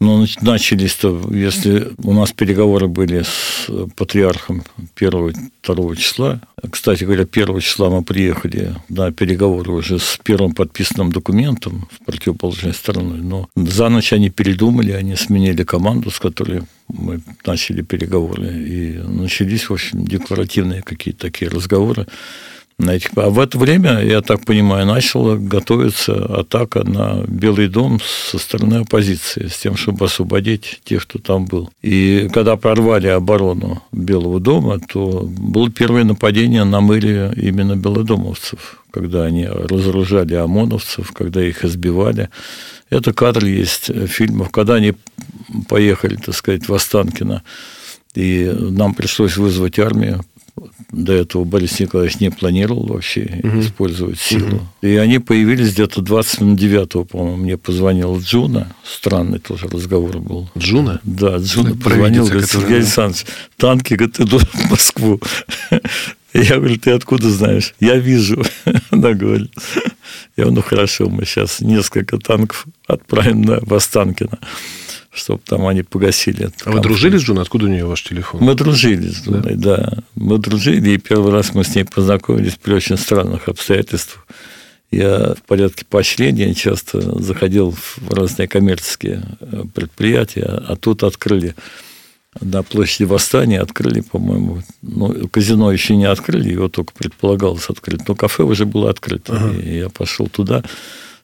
Ну, 0.01 0.25
начались-то, 0.43 1.29
если 1.33 1.89
у 2.05 2.13
нас 2.13 2.31
переговоры 2.31 2.87
были 2.87 3.23
с 3.23 3.69
патриархом 3.97 4.63
1-2 4.97 5.97
числа. 5.97 6.41
Кстати 6.71 7.03
говоря, 7.03 7.27
1 7.31 7.61
числа 7.61 7.91
мы 7.91 8.05
приехали 8.05 8.77
на 8.89 9.11
переговоры 9.11 9.73
уже 9.73 9.99
с 9.99 10.17
первым 10.23 10.55
подписанным 10.55 11.11
документом 11.11 11.89
с 11.93 12.05
противоположной 12.05 12.75
стороной. 12.75 13.19
Но 13.19 13.49
за 13.57 13.89
ночь 13.89 14.13
они 14.13 14.31
передумали, 14.31 14.93
они 14.93 15.17
сменили 15.17 15.65
команду, 15.65 16.13
с 16.13 16.21
которой 16.21 16.63
мы 16.87 17.21
начали 17.45 17.83
переговоры. 17.83 18.47
И 18.55 18.99
начались, 18.99 19.69
в 19.69 19.73
общем, 19.73 20.05
декларативные 20.05 20.83
какие-то 20.83 21.23
такие 21.23 21.51
разговоры. 21.51 22.07
А 22.81 23.29
в 23.29 23.41
это 23.41 23.59
время, 23.59 24.05
я 24.05 24.23
так 24.23 24.45
понимаю, 24.45 24.87
начала 24.87 25.37
готовиться 25.37 26.15
атака 26.27 26.85
на 26.85 27.25
Белый 27.27 27.67
дом 27.67 27.99
со 28.01 28.39
стороны 28.39 28.75
оппозиции, 28.77 29.49
с 29.49 29.59
тем, 29.59 29.77
чтобы 29.77 30.05
освободить 30.05 30.81
тех, 30.85 31.03
кто 31.03 31.19
там 31.19 31.47
был. 31.47 31.71
И 31.83 32.31
когда 32.33 32.57
прорвали 32.57 33.09
оборону 33.09 33.83
Белого 33.91 34.39
дома, 34.39 34.79
то 34.79 35.29
было 35.29 35.71
первое 35.71 36.05
нападение 36.05 36.63
на 36.63 36.81
мэрию 36.81 37.35
именно 37.37 37.75
белодомовцев, 37.75 38.81
когда 38.93 39.25
они 39.25 39.47
разоружали 39.47 40.35
ОМОНовцев, 40.35 41.11
когда 41.11 41.43
их 41.45 41.65
избивали. 41.65 42.31
Это 42.91 43.13
кадр 43.13 43.45
есть 43.45 43.91
фильмов, 44.07 44.51
когда 44.51 44.75
они 44.75 44.95
поехали, 45.69 46.15
так 46.15 46.35
сказать, 46.35 46.69
в 46.69 46.75
Останкино, 46.75 47.43
и 48.15 48.51
нам 48.57 48.95
пришлось 48.95 49.37
вызвать 49.37 49.81
армию, 49.81 50.25
до 50.93 51.13
этого 51.13 51.45
Борис 51.45 51.81
Николаевич 51.81 52.21
не 52.21 52.31
планировал 52.31 52.87
вообще 52.87 53.41
угу. 53.43 53.61
использовать 53.61 54.19
силу. 54.19 54.57
Угу. 54.57 54.67
И 54.83 54.97
они 54.97 55.19
появились 55.19 55.73
где-то 55.73 56.01
29-го, 56.01 57.05
по-моему, 57.05 57.37
мне 57.37 57.57
позвонил 57.57 58.19
Джуна. 58.19 58.75
Странный 58.85 59.39
тоже 59.39 59.69
разговор 59.69 60.19
был. 60.19 60.51
Джуна? 60.57 61.01
Да, 61.05 61.37
Джуна 61.37 61.75
позвонил, 61.77 62.27
говорит, 62.27 62.49
Сергей 62.49 62.69
да. 62.69 62.77
Александрович, 62.77 63.27
танки, 63.57 63.95
говорит, 63.95 64.21
идут 64.21 64.43
в 64.43 64.71
Москву. 64.71 65.21
Я 66.35 66.57
говорю, 66.59 66.79
ты 66.79 66.91
откуда 66.91 67.31
знаешь? 67.31 67.75
Я 67.81 67.97
вижу. 67.97 68.43
Она 68.91 69.15
говорит. 69.15 69.51
Я 70.37 70.45
говорю, 70.45 70.57
ну 70.57 70.63
хорошо, 70.63 71.09
мы 71.09 71.25
сейчас 71.25 71.61
несколько 71.61 72.19
танков 72.19 72.67
отправим 72.87 73.43
на 73.43 73.61
Востанкино 73.63 74.39
чтобы 75.11 75.41
там 75.45 75.67
они 75.67 75.83
погасили. 75.83 76.51
А 76.65 76.71
вы 76.71 76.81
дружили 76.81 77.17
с 77.17 77.23
Джуной? 77.23 77.43
Откуда 77.43 77.67
у 77.67 77.69
нее 77.69 77.87
ваш 77.87 78.03
телефон? 78.03 78.43
Мы 78.43 78.55
дружили 78.55 79.09
с 79.09 79.25
Джуной, 79.25 79.55
да. 79.55 79.77
да. 79.77 79.99
Мы 80.15 80.39
дружили, 80.39 80.91
и 80.91 80.99
первый 80.99 81.33
раз 81.33 81.55
мы 81.55 81.65
с 81.65 81.75
ней 81.75 81.85
познакомились 81.85 82.57
при 82.57 82.75
очень 82.75 82.97
странных 82.97 83.49
обстоятельствах. 83.49 84.27
Я 84.91 85.35
в 85.35 85.43
порядке 85.47 85.85
поощрения 85.89 86.55
часто 86.55 87.21
заходил 87.23 87.73
в 87.73 88.11
разные 88.11 88.49
коммерческие 88.49 89.23
э, 89.41 89.65
предприятия, 89.75 90.45
а 90.47 90.77
тут 90.77 91.03
открыли 91.03 91.55
на 92.41 92.63
площади 92.63 93.05
Восстания, 93.05 93.61
открыли, 93.61 94.01
по-моему, 94.01 94.63
ну, 94.83 95.29
казино 95.29 95.73
еще 95.73 95.97
не 95.97 96.07
открыли, 96.07 96.51
его 96.53 96.69
только 96.69 96.93
предполагалось 96.95 97.69
открыть, 97.69 98.07
но 98.09 98.15
кафе 98.15 98.45
уже 98.45 98.65
было 98.65 98.91
открыто. 98.91 99.35
Ага. 99.37 99.59
И 99.59 99.79
я 99.79 99.89
пошел 99.89 100.27
туда, 100.27 100.63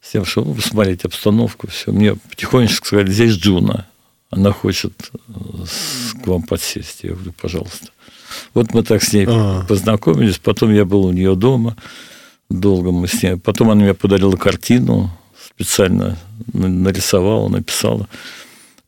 с 0.04 0.12
тем, 0.12 0.24
чтобы 0.24 0.54
посмотреть 0.54 1.04
обстановку, 1.04 1.66
все. 1.68 1.90
Мне 1.90 2.14
потихонечку 2.14 2.86
сказали, 2.86 3.10
здесь 3.10 3.34
Джуна, 3.34 3.86
она 4.30 4.52
хочет 4.52 4.92
э, 5.28 5.32
к 6.22 6.26
вам 6.26 6.42
подсесть. 6.42 7.00
Я 7.02 7.12
говорю, 7.14 7.32
пожалуйста. 7.40 7.88
Вот 8.52 8.74
мы 8.74 8.82
так 8.82 9.02
с 9.02 9.12
ней 9.12 9.26
А-а-а. 9.26 9.64
познакомились, 9.64 10.38
потом 10.38 10.72
я 10.74 10.84
был 10.84 11.06
у 11.06 11.12
нее 11.12 11.34
дома, 11.36 11.76
долго 12.50 12.90
мы 12.90 13.08
с 13.08 13.22
ней. 13.22 13.36
Потом 13.36 13.70
она 13.70 13.82
мне 13.82 13.94
подарила 13.94 14.36
картину, 14.36 15.10
специально 15.54 16.18
нарисовала, 16.52 17.48
написала, 17.48 18.08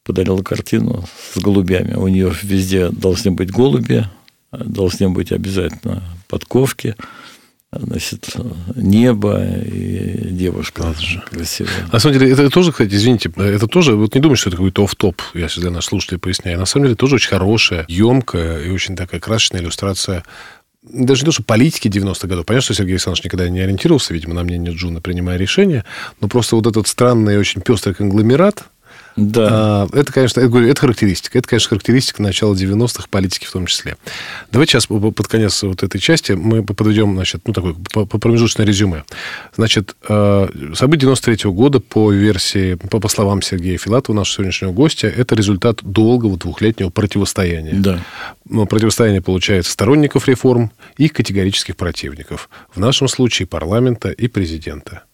подарила 0.04 0.42
картину 0.42 1.04
с 1.32 1.38
голубями. 1.38 1.94
У 1.94 2.08
нее 2.08 2.32
везде 2.42 2.90
должны 2.90 3.30
быть 3.30 3.50
голуби, 3.50 4.06
должны 4.52 5.08
быть 5.08 5.32
обязательно 5.32 6.02
подковки– 6.28 6.94
значит, 7.72 8.36
небо 8.74 9.44
и 9.44 10.28
девушка 10.30 10.94
же. 10.98 11.22
красивая. 11.30 11.72
На 11.92 11.98
самом 11.98 12.18
деле, 12.18 12.32
это 12.32 12.48
тоже, 12.50 12.72
кстати, 12.72 12.94
извините, 12.94 13.30
это 13.36 13.66
тоже, 13.66 13.96
вот 13.96 14.14
не 14.14 14.20
думайте, 14.20 14.40
что 14.40 14.50
это 14.50 14.56
какой-то 14.56 14.84
оф-топ, 14.84 15.20
я 15.34 15.48
сейчас 15.48 15.62
для 15.62 15.70
наших 15.70 15.90
слушателей 15.90 16.18
поясняю. 16.18 16.58
На 16.58 16.66
самом 16.66 16.86
деле, 16.86 16.96
тоже 16.96 17.16
очень 17.16 17.30
хорошая, 17.30 17.84
емкая 17.88 18.62
и 18.62 18.70
очень 18.70 18.96
такая 18.96 19.20
красочная 19.20 19.60
иллюстрация 19.60 20.24
даже 20.88 21.22
не 21.22 21.26
то, 21.26 21.32
что 21.32 21.42
политики 21.42 21.88
90-х 21.88 22.28
годов. 22.28 22.46
Понятно, 22.46 22.64
что 22.64 22.74
Сергей 22.74 22.92
Александрович 22.92 23.24
никогда 23.24 23.48
не 23.48 23.60
ориентировался, 23.60 24.14
видимо, 24.14 24.34
на 24.34 24.44
мнение 24.44 24.72
Джуна, 24.72 25.00
принимая 25.00 25.36
решения, 25.36 25.84
но 26.20 26.28
просто 26.28 26.56
вот 26.56 26.66
этот 26.66 26.86
странный, 26.86 27.38
очень 27.38 27.60
пестрый 27.60 27.94
конгломерат, 27.94 28.64
да. 29.16 29.48
А, 29.50 29.88
это, 29.92 30.12
конечно, 30.12 30.40
это, 30.40 30.58
это 30.58 30.80
характеристика. 30.80 31.38
Это, 31.38 31.48
конечно, 31.48 31.70
характеристика 31.70 32.22
начала 32.22 32.54
90-х, 32.54 33.06
политики 33.10 33.46
в 33.46 33.52
том 33.52 33.66
числе. 33.66 33.96
Давайте 34.52 34.72
сейчас 34.72 34.86
под 34.86 35.26
конец 35.26 35.62
вот 35.62 35.82
этой 35.82 35.98
части 35.98 36.32
мы 36.32 36.62
подведем, 36.62 37.14
значит, 37.14 37.42
ну, 37.46 37.54
такое 37.54 37.74
промежуточное 38.04 38.66
резюме. 38.66 39.04
Значит, 39.56 39.96
а, 40.08 40.48
события 40.74 41.06
93 41.06 41.48
-го 41.48 41.52
года 41.52 41.80
по 41.80 42.12
версии, 42.12 42.74
по, 42.74 43.00
по 43.00 43.08
словам 43.08 43.40
Сергея 43.40 43.78
Филатова, 43.78 44.14
нашего 44.14 44.36
сегодняшнего 44.36 44.72
гостя, 44.72 45.06
это 45.08 45.34
результат 45.34 45.80
долгого 45.82 46.36
двухлетнего 46.36 46.90
противостояния. 46.90 47.74
Да. 47.74 48.00
Противостояние, 48.66 49.22
получается, 49.22 49.72
сторонников 49.72 50.28
реформ 50.28 50.70
и 50.98 51.08
категорических 51.08 51.76
противников. 51.76 52.50
В 52.74 52.78
нашем 52.80 53.08
случае 53.08 53.46
парламента 53.46 54.10
и 54.10 54.28
президента. 54.28 55.04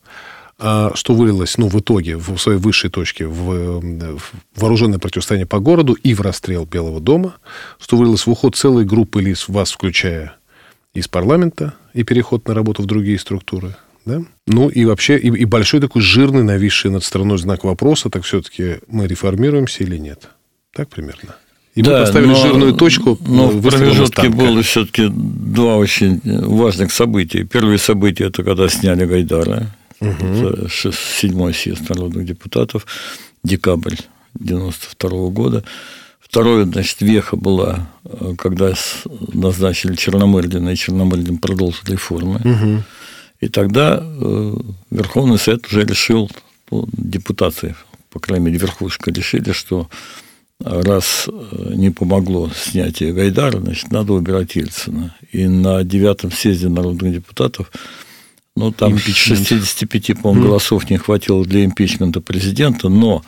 А 0.59 0.92
что 0.94 1.14
вылилось, 1.14 1.59
ну, 1.59 1.68
в 1.68 1.80
итоге, 1.80 2.16
в 2.16 2.38
своей 2.38 2.59
высшей 2.59 2.90
точке, 2.90 3.26
в, 3.26 3.80
в 3.80 4.32
вооруженное 4.54 4.99
противостояние 4.99 5.47
по 5.47 5.59
городу 5.59 5.94
и 5.94 6.14
в 6.14 6.21
расстрел 6.21 6.66
Белого 6.66 7.00
дома, 7.00 7.35
что 7.80 7.97
вылилось 7.97 8.26
в 8.26 8.30
уход 8.30 8.54
целой 8.54 8.85
группы 8.85 9.21
лиц, 9.23 9.49
вас 9.49 9.73
включая 9.73 10.37
из 10.94 11.09
парламента, 11.09 11.75
и 11.94 12.04
переход 12.04 12.47
на 12.47 12.54
работу 12.54 12.82
в 12.82 12.87
другие 12.87 13.18
структуры. 13.18 13.75
Да? 14.04 14.23
Ну 14.47 14.68
и 14.68 14.85
вообще, 14.85 15.16
и, 15.16 15.28
и 15.28 15.44
большой 15.44 15.80
такой 15.80 16.02
жирный, 16.02 16.42
нависший 16.42 16.90
над 16.90 17.04
страной 17.04 17.38
знак 17.38 17.64
вопроса, 17.64 18.11
так 18.11 18.25
все-таки 18.25 18.78
мы 18.88 19.06
реформируемся 19.06 19.85
или 19.85 19.97
нет? 19.97 20.28
Так 20.75 20.88
примерно. 20.88 21.37
И 21.75 21.82
да, 21.82 21.92
мы 21.92 21.99
поставили 22.00 22.28
но, 22.28 22.35
жирную 22.35 22.75
точку. 22.75 23.18
Но 23.26 23.49
в 23.49 23.66
промежутке 23.66 24.28
было 24.28 24.62
все-таки 24.62 25.09
два 25.09 25.76
очень 25.76 26.21
важных 26.25 26.92
события. 26.92 27.44
Первое 27.44 27.78
событие– 27.78 28.28
это 28.28 28.44
когда 28.44 28.68
сняли 28.68 29.06
Гайдара 29.06 29.68
Угу. 30.02 30.68
Седьмой 30.68 31.54
съезд 31.54 31.88
народных 31.88 32.26
депутатов, 32.26 32.87
декабрь 33.42 33.97
92 34.35 35.28
года. 35.28 35.64
Второе, 36.21 36.64
значит, 36.64 37.00
веха 37.00 37.37
была, 37.37 37.88
э, 38.04 38.35
когда 38.38 38.73
назначили 39.32 39.94
Черномырдина, 39.94 40.71
и 40.71 40.76
Черномырдин 40.76 41.38
продолжил 41.38 41.85
реформы. 41.87 42.37
Угу. 42.37 42.82
И 43.40 43.49
тогда 43.49 44.00
э, 44.02 44.54
Верховный 44.90 45.38
Совет 45.38 45.66
уже 45.66 45.85
решил, 45.85 46.30
ну, 46.71 46.88
депутаты, 46.92 47.75
по 48.11 48.18
крайней 48.18 48.47
мере, 48.47 48.59
верхушка, 48.59 49.11
решили, 49.11 49.52
что 49.52 49.88
раз 50.64 51.28
э, 51.28 51.75
не 51.75 51.90
помогло 51.90 52.50
снятие 52.54 53.12
Гайдара, 53.12 53.59
значит, 53.61 53.90
надо 53.90 54.12
убирать 54.12 54.56
Ельцина. 54.56 55.14
И 55.32 55.47
на 55.47 55.85
девятом 55.85 56.30
съезде 56.30 56.68
народных 56.68 57.12
депутатов 57.12 57.71
ну, 58.56 58.71
там 58.73 58.92
Импичмент. 58.92 59.47
65, 59.49 60.21
по-моему, 60.21 60.49
голосов 60.49 60.90
не 60.90 60.99
хватило 60.99 61.44
для 61.44 61.64
импичмента 61.64 62.21
президента, 62.21 62.88
но 62.88 63.23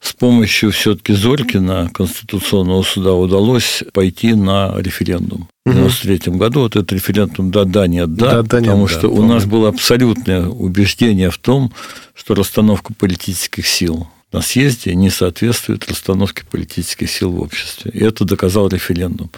с 0.00 0.12
помощью 0.12 0.70
все-таки 0.72 1.14
Зорькина 1.14 1.90
Конституционного 1.94 2.82
суда 2.82 3.14
удалось 3.14 3.82
пойти 3.92 4.34
на 4.34 4.74
референдум. 4.76 5.48
В 5.64 5.70
1993 5.70 6.32
году 6.34 6.60
вот 6.60 6.76
этот 6.76 6.92
референдум 6.92 7.50
«да-да, 7.50 7.86
нет-да», 7.86 8.26
да, 8.26 8.42
да, 8.42 8.58
потому 8.58 8.82
нет, 8.82 8.90
что 8.90 9.02
да, 9.02 9.08
у 9.08 9.16
помню. 9.16 9.34
нас 9.34 9.46
было 9.46 9.68
абсолютное 9.70 10.46
убеждение 10.46 11.30
в 11.30 11.38
том, 11.38 11.72
что 12.14 12.34
расстановка 12.34 12.92
политических 12.92 13.66
сил 13.66 14.08
на 14.34 14.42
съезде 14.42 14.96
не 14.96 15.10
соответствует 15.10 15.88
расстановке 15.88 16.42
политических 16.50 17.08
сил 17.08 17.30
в 17.30 17.40
обществе. 17.40 17.92
И 17.94 18.02
это 18.02 18.24
доказал 18.24 18.66
референдум. 18.66 19.30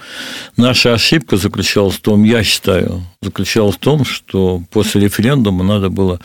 Наша 0.57 0.95
ошибка 0.95 1.37
заключалась 1.37 1.97
в 1.97 2.01
том, 2.01 2.25
я 2.25 2.43
считаю, 2.43 3.03
заключалась 3.21 3.77
в 3.77 3.79
том, 3.79 4.07
что 4.07 4.63
после 4.71 5.03
референдума 5.03 5.65
надо 5.65 5.91
было 5.91 6.19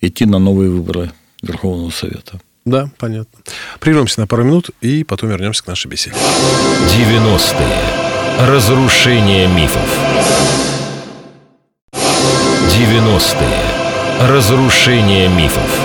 идти 0.00 0.24
на 0.24 0.38
новые 0.38 0.70
выборы 0.70 1.10
Верховного 1.42 1.90
Совета. 1.90 2.40
Да, 2.64 2.92
понятно. 2.96 3.40
Прервемся 3.80 4.20
на 4.20 4.28
пару 4.28 4.44
минут 4.44 4.70
и 4.80 5.02
потом 5.02 5.30
вернемся 5.30 5.64
к 5.64 5.66
нашей 5.66 5.88
беседе. 5.88 6.14
90-е. 6.96 8.46
Разрушение 8.46 9.48
мифов. 9.48 9.98
90-е. 11.90 14.28
Разрушение 14.28 15.28
мифов. 15.28 15.81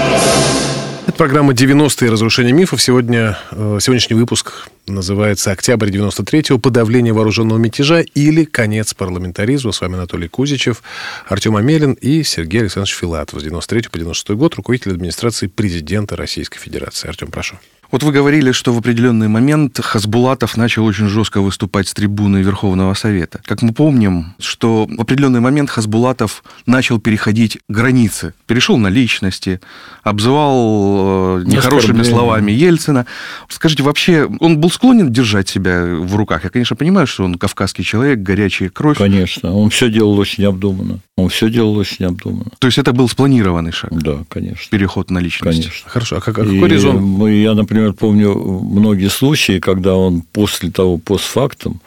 Программа 1.18 1.54
«90-е. 1.54 2.12
Разрушение 2.12 2.54
мифов». 2.54 2.80
Сегодня, 2.80 3.40
э, 3.50 3.80
сегодняшний 3.82 4.16
выпуск 4.16 4.70
называется 4.86 5.50
«Октябрь 5.50 5.90
93-го. 5.90 6.60
Подавление 6.60 7.12
вооруженного 7.12 7.58
мятежа 7.58 8.02
или 8.02 8.44
конец 8.46 8.94
парламентаризма». 8.94 9.72
С 9.72 9.82
вами 9.82 9.96
Анатолий 9.96 10.28
Кузичев, 10.28 10.84
Артем 11.28 11.56
Амелин 11.56 11.94
и 11.94 12.22
Сергей 12.22 12.62
Александрович 12.62 12.94
Филатов. 12.94 13.40
С 13.40 13.44
93 13.44 13.90
по 13.90 13.98
96 13.98 14.30
год 14.38 14.54
руководитель 14.54 14.92
администрации 14.92 15.48
президента 15.48 16.16
Российской 16.16 16.60
Федерации. 16.60 17.08
Артем, 17.10 17.32
прошу. 17.32 17.58
Вот 17.92 18.04
вы 18.04 18.12
говорили, 18.12 18.52
что 18.52 18.74
в 18.74 18.80
определенный 18.80 19.28
момент 19.28 19.80
Хасбулатов 19.80 20.58
начал 20.58 20.86
очень 20.86 21.08
жестко 21.08 21.42
выступать 21.42 21.88
с 21.88 21.94
трибуны 21.94 22.38
Верховного 22.38 22.94
Совета. 22.94 23.40
Как 23.46 23.62
мы 23.62 23.74
помним, 23.74 24.34
что 24.40 24.88
в 24.88 25.02
определенный 25.02 25.40
момент 25.40 25.70
Хасбулатов 25.70 26.44
начал 26.66 27.00
переходить 27.00 27.60
границы, 27.70 28.34
перешел 28.46 28.78
на 28.78 28.88
личности, 28.88 29.62
обзывал 30.04 31.40
э, 31.40 31.44
нехорошими 31.46 32.04
словами 32.04 32.52
Ельцина. 32.52 33.06
Скажите, 33.48 33.84
вообще 33.84 34.30
он 34.40 34.60
был 34.60 34.70
склонен 34.70 35.12
держать 35.12 35.48
себя 35.48 35.86
в 35.86 36.16
руках? 36.16 36.44
Я, 36.44 36.50
конечно, 36.50 36.76
понимаю, 36.76 37.08
что 37.08 37.24
он 37.24 37.36
кавказский 37.36 37.84
человек, 37.84 38.20
горячая 38.20 38.70
кровь. 38.70 38.98
Конечно, 38.98 39.54
он 39.54 39.70
все 39.70 39.90
делал 39.90 40.18
очень 40.20 40.44
обдуманно. 40.44 41.00
Он 41.16 41.30
все 41.30 41.50
делал 41.50 41.76
очень 41.78 42.06
обдуманно. 42.06 42.52
То 42.60 42.68
есть 42.68 42.78
это 42.78 42.92
был 42.92 43.08
спланированный 43.08 43.72
шаг? 43.72 43.92
Да, 43.92 44.24
конечно. 44.30 44.70
Переход 44.70 45.10
на 45.10 45.20
личность? 45.20 45.62
Конечно. 45.62 45.90
Хорошо, 45.90 46.18
а, 46.18 46.22
как, 46.22 46.38
а 46.38 46.44
какой 46.44 46.70
резон? 46.70 47.28
Я, 47.28 47.54
например, 47.54 47.77
помню 47.98 48.34
многие 48.36 49.10
случаи, 49.10 49.60
когда 49.60 49.96
он 49.96 50.22
после 50.22 50.72
того 50.72 50.98
постфактум, 50.98 51.82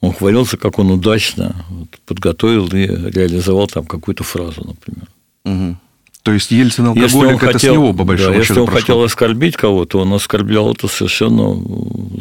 он 0.00 0.12
хвалился, 0.12 0.56
как 0.56 0.78
он 0.78 0.90
удачно 0.90 1.64
подготовил 2.06 2.66
и 2.68 2.86
реализовал 2.86 3.66
там 3.66 3.84
какую-то 3.84 4.24
фразу, 4.24 4.64
например. 4.64 5.08
Угу. 5.44 5.76
То 6.22 6.32
есть 6.32 6.50
Ельцин 6.50 6.86
алкоголик, 6.86 7.42
это 7.42 7.52
хотел, 7.52 7.74
с 7.74 7.76
него, 7.76 7.92
по 7.94 8.04
большому 8.04 8.34
да, 8.36 8.42
счету, 8.42 8.52
Если 8.52 8.60
он 8.60 8.66
прошло. 8.66 8.80
хотел 8.80 9.02
оскорбить 9.02 9.56
кого-то, 9.56 10.00
он 10.00 10.12
оскорблял 10.12 10.72
это 10.72 10.86
совершенно 10.86 11.56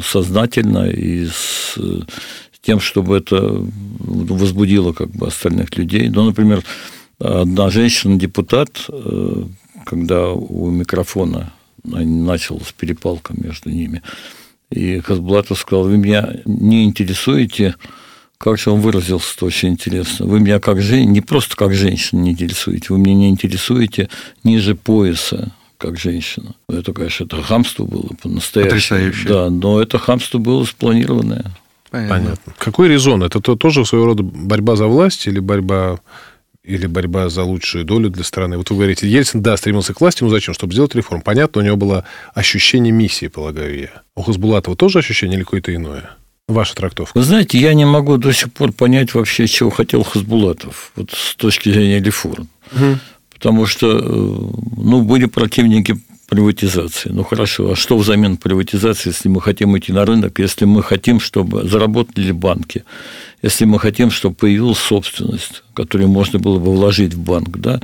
сознательно 0.02 0.90
и 0.90 1.28
с 1.28 1.78
тем, 2.62 2.80
чтобы 2.80 3.18
это 3.18 3.66
возбудило 4.00 4.94
как 4.94 5.12
бы 5.12 5.28
остальных 5.28 5.78
людей. 5.78 6.10
Ну, 6.10 6.24
например, 6.26 6.64
одна 7.20 7.70
женщина-депутат, 7.70 8.90
когда 9.86 10.30
у 10.32 10.70
микрофона 10.70 11.52
началась 11.84 12.74
перепалка 12.78 13.34
между 13.36 13.70
ними, 13.70 14.02
и 14.70 15.00
Хасбулатов 15.00 15.60
сказал, 15.60 15.86
вы 15.86 15.98
меня 15.98 16.38
не 16.46 16.84
интересуете, 16.84 17.76
как 18.38 18.58
же 18.58 18.70
он 18.70 18.82
выразился, 18.82 19.34
это 19.36 19.46
очень 19.46 19.70
интересно. 19.70 20.26
Вы 20.26 20.40
меня 20.40 20.60
как 20.60 20.82
женщина, 20.82 21.12
не 21.12 21.22
просто 21.22 21.56
как 21.56 21.74
женщина 21.74 22.20
не 22.20 22.32
интересуете, 22.32 22.88
вы 22.90 23.00
меня 23.00 23.16
не 23.16 23.30
интересуете 23.30 24.10
ниже 24.44 24.76
пояса, 24.76 25.52
как 25.78 25.98
женщина. 25.98 26.56
Это, 26.70 26.92
конечно, 26.94 27.24
это 27.24 27.42
хамство 27.42 27.86
было 27.86 28.10
по-настоящему. 28.22 28.72
Потрясающе. 28.72 29.28
Да, 29.28 29.50
но 29.50 29.82
это 29.82 29.98
хамство 29.98 30.38
было 30.38 30.66
спланированное. 30.66 31.46
Понятно. 31.90 32.18
Понятно. 32.18 32.54
Какой 32.58 32.90
резон? 32.90 33.24
Это 33.24 33.40
то, 33.40 33.56
тоже 33.56 33.86
своего 33.86 34.08
рода 34.08 34.24
борьба 34.24 34.76
за 34.76 34.88
власть 34.88 35.28
или 35.28 35.40
борьба 35.40 36.00
или 36.68 36.86
борьба 36.86 37.30
за 37.30 37.44
лучшую 37.44 37.86
долю 37.86 38.10
для 38.10 38.24
страны? 38.24 38.58
Вот 38.58 38.70
вы 38.70 38.76
говорите, 38.76 39.08
Ельцин, 39.08 39.42
да, 39.42 39.56
стремился 39.56 39.94
к 39.94 40.02
власти, 40.02 40.24
но 40.24 40.30
зачем? 40.30 40.54
Чтобы 40.54 40.74
сделать 40.74 40.94
реформу. 40.96 41.24
Понятно, 41.24 41.62
у 41.62 41.66
него 41.66 41.78
было 41.78 42.04
ощущение 42.34 42.92
миссии, 42.92 43.28
полагаю 43.28 43.80
я. 43.80 44.02
У 44.16 44.22
Хасбулатова 44.22 44.76
тоже 44.76 45.00
ощущение 45.00 45.38
или 45.38 45.44
какое-то 45.44 45.74
иное? 45.74 46.12
Ваша 46.48 46.76
трактовка. 46.76 47.18
Вы 47.18 47.24
знаете, 47.24 47.58
я 47.58 47.74
не 47.74 47.86
могу 47.86 48.18
до 48.18 48.32
сих 48.32 48.52
пор 48.54 48.72
понять 48.72 49.14
вообще, 49.14 49.48
чего 49.48 49.70
хотел 49.70 50.04
Хасбулатов, 50.04 50.92
вот 50.96 51.12
с 51.12 51.36
точки 51.36 51.70
зрения 51.70 52.02
реформ. 52.02 52.48
Угу. 52.74 53.00
Потому 53.34 53.66
что, 53.66 53.86
ну, 53.88 55.04
были 55.04 55.26
противники 55.26 56.00
приватизации. 56.28 57.10
Ну 57.10 57.24
хорошо, 57.24 57.72
а 57.72 57.76
что 57.76 57.98
взамен 57.98 58.38
приватизации, 58.38 59.10
если 59.10 59.30
мы 59.30 59.42
хотим 59.42 59.78
идти 59.78 59.94
на 59.94 60.06
рынок, 60.06 60.40
если 60.40 60.66
мы 60.66 60.84
хотим, 60.84 61.20
чтобы 61.20 61.68
заработали 61.68 62.32
банки, 62.32 62.84
если 63.42 63.66
мы 63.66 63.80
хотим, 63.80 64.12
чтобы 64.12 64.36
появилась 64.36 64.78
собственность, 64.78 65.64
которую 65.74 66.10
можно 66.10 66.40
было 66.40 66.60
бы 66.60 66.72
вложить 66.72 67.14
в 67.14 67.20
банк, 67.20 67.58
да? 67.58 67.80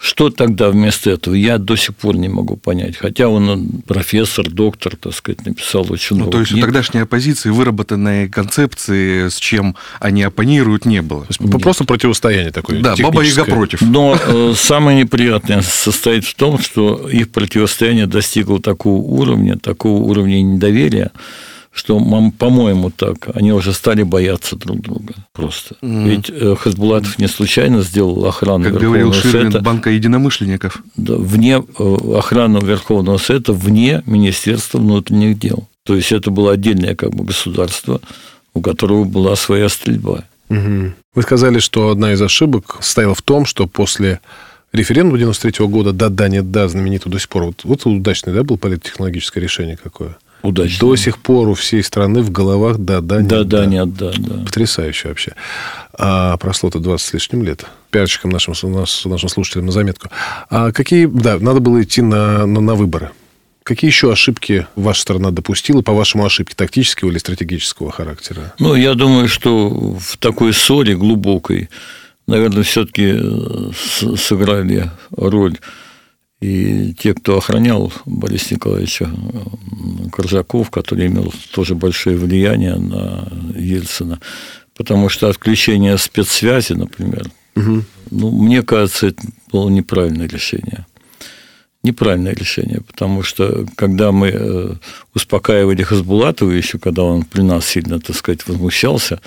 Что 0.00 0.30
тогда 0.30 0.70
вместо 0.70 1.10
этого? 1.10 1.34
Я 1.34 1.58
до 1.58 1.74
сих 1.74 1.96
пор 1.96 2.16
не 2.16 2.28
могу 2.28 2.56
понять. 2.56 2.96
Хотя 2.96 3.26
он 3.28 3.82
профессор, 3.84 4.48
доктор, 4.48 4.94
так 4.94 5.12
сказать, 5.12 5.44
написал 5.44 5.86
очень 5.90 6.14
ну, 6.16 6.22
много 6.22 6.32
То 6.32 6.38
есть 6.40 6.52
книг. 6.52 6.62
у 6.62 6.66
тогдашней 6.66 7.00
оппозиции 7.00 7.50
выработанной 7.50 8.28
концепции, 8.28 9.28
с 9.28 9.36
чем 9.36 9.74
они 9.98 10.22
оппонируют, 10.22 10.84
не 10.84 11.02
было. 11.02 11.22
То 11.22 11.30
есть 11.30 11.40
Нет. 11.40 11.60
просто 11.60 11.84
противостояние 11.84 12.52
такое. 12.52 12.80
Да, 12.80 12.94
Баба 12.96 13.22
Яга 13.22 13.44
против. 13.44 13.80
Но 13.80 14.16
э, 14.24 14.54
самое 14.56 15.02
неприятное 15.02 15.62
состоит 15.62 16.24
в 16.24 16.34
том, 16.36 16.60
что 16.60 17.08
их 17.08 17.30
противостояние 17.30 18.06
достигло 18.06 18.60
такого 18.60 19.02
уровня, 19.02 19.58
такого 19.58 20.00
уровня 20.04 20.40
недоверия, 20.42 21.10
что, 21.78 22.00
по-моему, 22.38 22.90
так, 22.90 23.28
они 23.34 23.52
уже 23.52 23.72
стали 23.72 24.02
бояться 24.02 24.56
друг 24.56 24.80
друга 24.80 25.14
просто. 25.32 25.76
Mm. 25.80 26.08
Ведь 26.08 26.28
э, 26.28 26.56
Хасбулатов 26.56 27.18
не 27.18 27.28
случайно 27.28 27.82
сделал 27.82 28.26
охрану 28.26 28.64
как 28.64 28.72
Верховного 28.72 28.98
говорил 28.98 29.12
Ширвин, 29.12 29.52
Совета. 29.52 29.60
банка 29.60 29.90
единомышленников. 29.90 30.82
Да, 30.96 31.14
вне 31.14 31.62
э, 31.78 31.96
охрану 32.16 32.60
Верховного 32.60 33.18
Совета, 33.18 33.52
вне 33.52 34.02
Министерства 34.06 34.78
внутренних 34.78 35.38
дел. 35.38 35.68
То 35.84 35.94
есть 35.94 36.10
это 36.10 36.32
было 36.32 36.52
отдельное 36.52 36.96
как 36.96 37.10
бы 37.10 37.24
государство, 37.24 38.00
у 38.54 38.60
которого 38.60 39.04
была 39.04 39.36
своя 39.36 39.68
стрельба. 39.68 40.24
Угу. 40.50 40.92
Вы 41.14 41.22
сказали, 41.22 41.60
что 41.60 41.90
одна 41.90 42.12
из 42.12 42.20
ошибок 42.20 42.78
состояла 42.80 43.14
в 43.14 43.22
том, 43.22 43.46
что 43.46 43.68
после 43.68 44.18
референдума 44.72 45.16
93 45.16 45.64
-го 45.64 45.68
года 45.68 45.92
«да-да, 45.92 46.28
нет-да» 46.28 46.66
знаменитый 46.66 47.12
до 47.12 47.20
сих 47.20 47.28
пор. 47.28 47.44
Вот, 47.44 47.62
вот 47.62 47.86
удачный, 47.86 48.32
да, 48.32 48.42
был 48.42 48.58
политтехнологическое 48.58 49.40
решение 49.40 49.76
какое? 49.76 50.16
Удачно. 50.42 50.88
До 50.88 50.96
сих 50.96 51.18
пор 51.18 51.48
у 51.48 51.54
всей 51.54 51.82
страны 51.82 52.22
в 52.22 52.30
головах 52.30 52.78
да, 52.78 53.00
да, 53.00 53.20
нет, 53.20 53.28
да, 53.28 53.44
да, 53.44 53.58
да. 53.58 53.66
нет, 53.66 53.94
да, 53.94 54.12
да. 54.16 54.44
Потрясающе 54.44 55.08
вообще. 55.08 55.34
А 55.92 56.36
прошло-то 56.36 56.78
20 56.78 57.06
с 57.06 57.12
лишним 57.12 57.42
лет. 57.42 57.64
Пиарщикам 57.90 58.30
нашим, 58.30 58.54
нашим 58.72 59.28
слушателям 59.28 59.66
на 59.66 59.72
заметку. 59.72 60.08
А 60.48 60.70
какие... 60.72 61.06
Да, 61.06 61.38
надо 61.38 61.60
было 61.60 61.82
идти 61.82 62.02
на, 62.02 62.46
на, 62.46 62.60
на 62.60 62.74
выборы. 62.74 63.10
Какие 63.64 63.90
еще 63.90 64.10
ошибки 64.10 64.66
ваша 64.76 65.02
страна 65.02 65.30
допустила, 65.30 65.82
по-вашему, 65.82 66.24
ошибки 66.24 66.54
тактического 66.54 67.10
или 67.10 67.18
стратегического 67.18 67.90
характера? 67.90 68.54
Ну, 68.58 68.74
я 68.74 68.94
думаю, 68.94 69.28
что 69.28 69.68
в 69.68 70.16
такой 70.16 70.54
ссоре 70.54 70.96
глубокой, 70.96 71.68
наверное, 72.26 72.62
все-таки 72.62 73.20
сыграли 74.16 74.90
роль 75.10 75.58
и 76.40 76.94
те, 76.94 77.14
кто 77.14 77.38
охранял 77.38 77.92
Бориса 78.06 78.54
Николаевича 78.54 79.10
Коржаков, 80.12 80.70
который 80.70 81.06
имел 81.06 81.32
тоже 81.52 81.74
большое 81.74 82.16
влияние 82.16 82.76
на 82.76 83.28
Ельцина, 83.56 84.20
потому 84.76 85.08
что 85.08 85.28
отключение 85.28 85.98
спецсвязи, 85.98 86.74
например, 86.74 87.28
угу. 87.56 87.82
ну, 88.10 88.30
мне 88.30 88.62
кажется, 88.62 89.08
это 89.08 89.22
было 89.50 89.68
неправильное 89.68 90.28
решение. 90.28 90.86
Неправильное 91.82 92.34
решение, 92.34 92.80
потому 92.80 93.22
что 93.22 93.66
когда 93.76 94.12
мы 94.12 94.78
успокаивали 95.14 95.82
Хасбулатова 95.82 96.50
еще, 96.50 96.78
когда 96.78 97.02
он 97.02 97.22
при 97.24 97.42
нас 97.42 97.66
сильно, 97.66 98.00
так 98.00 98.16
сказать, 98.16 98.46
возмущался, 98.46 99.20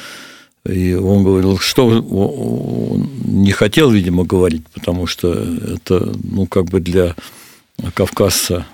и 0.66 0.94
он 0.94 1.24
говорил, 1.24 1.58
что 1.58 1.88
он 1.88 3.10
не 3.26 3.52
хотел, 3.52 3.90
видимо, 3.90 4.24
говорить, 4.26 4.64
потому 4.74 5.08
что 5.08 5.34
это, 5.34 6.14
ну, 6.24 6.46
как 6.46 6.66
бы 6.66 6.80
для 6.80 7.16
кавказца 7.96 8.68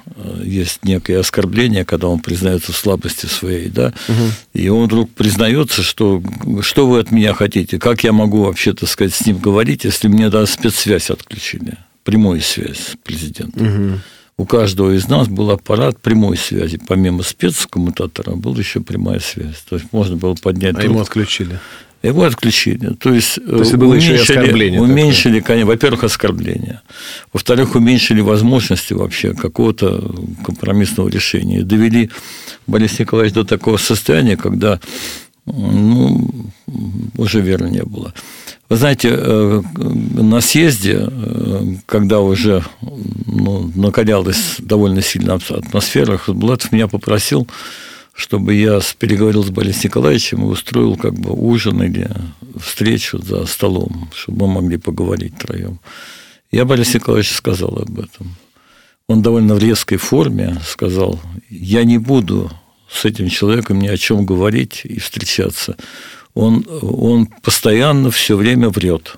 есть 0.43 0.83
некое 0.83 1.19
оскорбление, 1.19 1.85
когда 1.85 2.07
он 2.07 2.19
признается 2.19 2.73
в 2.73 2.75
слабости 2.75 3.25
своей, 3.25 3.69
да, 3.69 3.93
угу. 4.09 4.23
и 4.53 4.67
он 4.67 4.85
вдруг 4.85 5.09
признается, 5.11 5.81
что 5.81 6.21
что 6.61 6.87
вы 6.87 6.99
от 6.99 7.11
меня 7.11 7.33
хотите, 7.33 7.79
как 7.79 8.03
я 8.03 8.11
могу 8.11 8.43
вообще, 8.43 8.73
так 8.73 8.89
сказать, 8.89 9.13
с 9.13 9.25
ним 9.25 9.37
говорить, 9.37 9.85
если 9.85 10.09
мне 10.09 10.29
даже 10.29 10.51
спецсвязь 10.51 11.09
отключили, 11.09 11.77
прямую 12.03 12.41
связь 12.41 12.79
с 12.79 12.95
президентом. 13.01 13.65
Угу. 13.65 13.99
У 14.39 14.45
каждого 14.45 14.95
из 14.95 15.07
нас 15.07 15.27
был 15.27 15.49
аппарат 15.49 15.99
прямой 15.99 16.37
связи. 16.37 16.79
Помимо 16.87 17.23
спецкоммутатора 17.23 18.35
был 18.35 18.55
еще 18.55 18.81
прямая 18.81 19.19
связь. 19.19 19.63
То 19.67 19.77
есть 19.77 19.91
можно 19.91 20.15
было 20.15 20.35
поднять... 20.35 20.75
А 20.77 20.83
ему 20.83 20.99
отключили? 20.99 21.59
Его 22.03 22.23
отключили. 22.23 22.93
То 22.93 23.11
есть, 23.11 23.39
То 23.43 23.57
есть 23.57 23.73
было 23.73 23.95
еще 23.95 24.13
и 24.13 24.19
оскорбление. 24.19 24.79
Уменьшили, 24.79 25.39
конечно, 25.39 25.71
во-первых, 25.71 26.03
оскорбление. 26.03 26.81
Во-вторых, 27.33 27.73
уменьшили 27.73 28.21
возможности 28.21 28.93
вообще 28.93 29.33
какого-то 29.33 30.15
компромиссного 30.45 31.09
решения. 31.09 31.63
Довели 31.63 32.11
Борис 32.67 32.99
Николаевич 32.99 33.33
до 33.33 33.43
такого 33.43 33.77
состояния, 33.77 34.37
когда 34.37 34.79
ну, 35.47 36.29
уже 37.17 37.41
верно 37.41 37.67
не 37.67 37.83
было. 37.83 38.13
Вы 38.69 38.75
знаете, 38.75 39.15
на 39.15 40.41
съезде, 40.41 41.09
когда 41.85 42.19
уже 42.19 42.63
ну, 43.25 43.71
накалялась 43.75 44.55
довольно 44.59 45.01
сильно 45.01 45.35
атмосфера, 45.35 46.17
Хасбулатов 46.17 46.73
меня 46.73 46.89
попросил, 46.89 47.47
чтобы 48.13 48.55
я 48.55 48.81
переговорил 48.97 49.43
с 49.43 49.51
Борисом 49.51 49.81
Николаевичем 49.85 50.43
и 50.43 50.47
устроил 50.47 50.97
как 50.97 51.13
бы 51.13 51.31
ужин 51.31 51.81
или 51.81 52.09
встречу 52.59 53.19
за 53.19 53.45
столом, 53.45 54.09
чтобы 54.13 54.47
мы 54.47 54.55
могли 54.55 54.77
поговорить 54.77 55.35
втроем. 55.35 55.79
Я 56.51 56.65
Борису 56.65 56.97
Николаевичу 56.97 57.35
сказал 57.35 57.77
об 57.77 57.99
этом. 57.99 58.35
Он 59.07 59.21
довольно 59.21 59.55
в 59.55 59.59
резкой 59.59 59.97
форме 59.97 60.57
сказал, 60.65 61.21
я 61.49 61.85
не 61.85 61.99
буду 61.99 62.51
с 62.89 63.05
этим 63.05 63.29
человеком 63.29 63.79
ни 63.79 63.87
о 63.87 63.97
чем 63.97 64.25
говорить 64.25 64.81
и 64.83 64.99
встречаться. 64.99 65.77
Он, 66.37 66.65
он 66.81 67.27
постоянно 67.41 68.11
все 68.11 68.37
время 68.37 68.69
врет. 68.69 69.17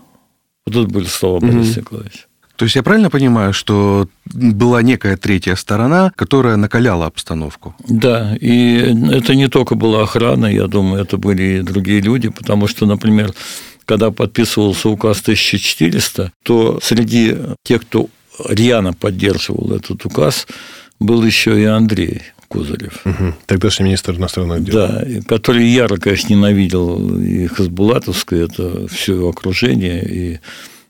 Вот 0.65 0.75
это 0.75 0.87
были 0.87 1.05
слова 1.05 1.39
Бориса 1.39 1.57
mm-hmm. 1.57 1.79
Николаевича. 1.79 2.25
То 2.55 2.65
есть 2.65 2.75
я 2.75 2.83
правильно 2.83 3.09
понимаю, 3.09 3.53
что 3.53 4.07
была 4.25 4.81
некая 4.81 5.17
третья 5.17 5.55
сторона, 5.55 6.11
которая 6.15 6.57
накаляла 6.57 7.05
обстановку? 7.05 7.73
Да, 7.87 8.35
и 8.39 8.95
это 9.11 9.35
не 9.35 9.47
только 9.47 9.75
была 9.75 10.03
охрана, 10.03 10.45
я 10.45 10.67
думаю, 10.67 11.01
это 11.01 11.17
были 11.17 11.59
и 11.59 11.61
другие 11.61 12.01
люди, 12.01 12.29
потому 12.29 12.67
что, 12.67 12.85
например, 12.85 13.33
когда 13.85 14.11
подписывался 14.11 14.89
указ 14.89 15.21
1400, 15.21 16.31
то 16.43 16.79
среди 16.81 17.37
тех, 17.63 17.81
кто 17.81 18.07
рьяно 18.47 18.93
поддерживал 18.93 19.73
этот 19.73 20.05
указ, 20.05 20.45
был 20.99 21.23
еще 21.23 21.61
и 21.61 21.65
Андрей 21.65 22.21
Козырев. 22.49 23.01
Угу. 23.05 23.35
Тогдашний 23.45 23.85
министр 23.85 24.15
иностранных 24.15 24.63
дел. 24.63 24.73
Да, 24.75 25.05
который 25.27 25.65
яро, 25.67 25.97
конечно, 25.97 26.33
ненавидел 26.33 27.17
и 27.17 27.47
Хасбулатовское, 27.47 28.45
это 28.45 28.87
все 28.87 29.15
его 29.15 29.29
окружение, 29.29 30.03
и 30.03 30.39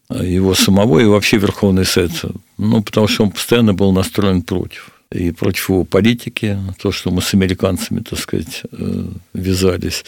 его 0.10 0.56
самого, 0.56 1.00
и 1.00 1.06
вообще 1.06 1.38
Верховный 1.38 1.86
Совет. 1.86 2.12
Ну, 2.58 2.82
потому 2.82 3.08
что 3.08 3.24
он 3.24 3.32
постоянно 3.32 3.74
был 3.74 3.92
настроен 3.92 4.42
против. 4.42 4.90
И 5.12 5.32
против 5.32 5.70
его 5.70 5.84
политики, 5.84 6.58
то, 6.82 6.92
что 6.92 7.12
мы 7.12 7.22
с 7.22 7.34
американцами, 7.34 8.02
так 8.02 8.20
сказать, 8.20 8.64
э, 8.72 9.06
вязались, 9.34 10.06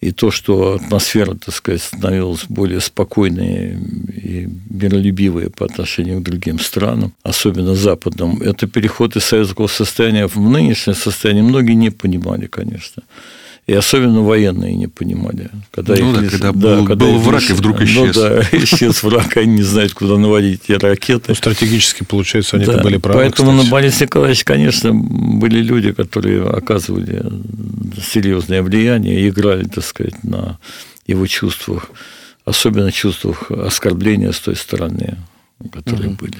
и 0.00 0.12
то, 0.12 0.30
что 0.30 0.74
атмосфера, 0.74 1.34
так 1.34 1.54
сказать, 1.54 1.82
становилась 1.82 2.44
более 2.48 2.80
спокойной 2.80 3.78
и 4.16 4.48
миролюбивой 4.70 5.50
по 5.50 5.66
отношению 5.66 6.20
к 6.20 6.22
другим 6.22 6.58
странам, 6.58 7.12
особенно 7.22 7.74
западным, 7.74 8.40
это 8.40 8.66
переход 8.66 9.16
из 9.16 9.24
советского 9.24 9.66
состояния 9.66 10.26
в 10.26 10.36
нынешнее 10.36 10.94
состояние 10.94 11.44
многие 11.44 11.74
не 11.74 11.90
понимали, 11.90 12.46
конечно. 12.46 13.02
И 13.66 13.72
особенно 13.72 14.22
военные 14.22 14.74
не 14.74 14.88
понимали. 14.88 15.50
Когда 15.70 15.94
ну, 15.94 16.10
их, 16.10 16.14
да, 16.22 16.30
когда, 16.30 16.52
да, 16.52 16.76
был, 16.76 16.86
когда 16.86 17.04
был 17.06 17.18
враг, 17.18 17.48
и 17.48 17.52
вдруг 17.52 17.80
исчез. 17.82 18.16
Ну, 18.16 18.22
да, 18.22 18.40
исчез 18.52 19.02
враг, 19.02 19.36
они 19.36 19.56
не 19.56 19.62
знают, 19.62 19.94
куда 19.94 20.16
наводить 20.16 20.62
эти 20.64 20.72
ракеты. 20.72 21.26
Ну, 21.28 21.34
стратегически, 21.34 22.02
получается, 22.02 22.56
они 22.56 22.66
да, 22.66 22.82
были 22.82 22.96
правы. 22.96 23.20
Поэтому 23.20 23.52
кстати. 23.52 23.66
на 23.66 23.70
Борис 23.70 24.00
Николаевич, 24.00 24.44
конечно, 24.44 24.92
были 24.92 25.60
люди, 25.60 25.92
которые 25.92 26.42
оказывали 26.44 27.24
серьезное 28.02 28.62
влияние 28.62 29.28
играли, 29.28 29.64
так 29.64 29.84
сказать, 29.84 30.24
на 30.24 30.58
его 31.06 31.26
чувствах, 31.26 31.90
особенно 32.44 32.90
чувствах 32.90 33.50
оскорбления 33.50 34.32
с 34.32 34.40
той 34.40 34.56
стороны 34.56 35.16
которые 35.68 36.10
угу. 36.10 36.16
были. 36.20 36.36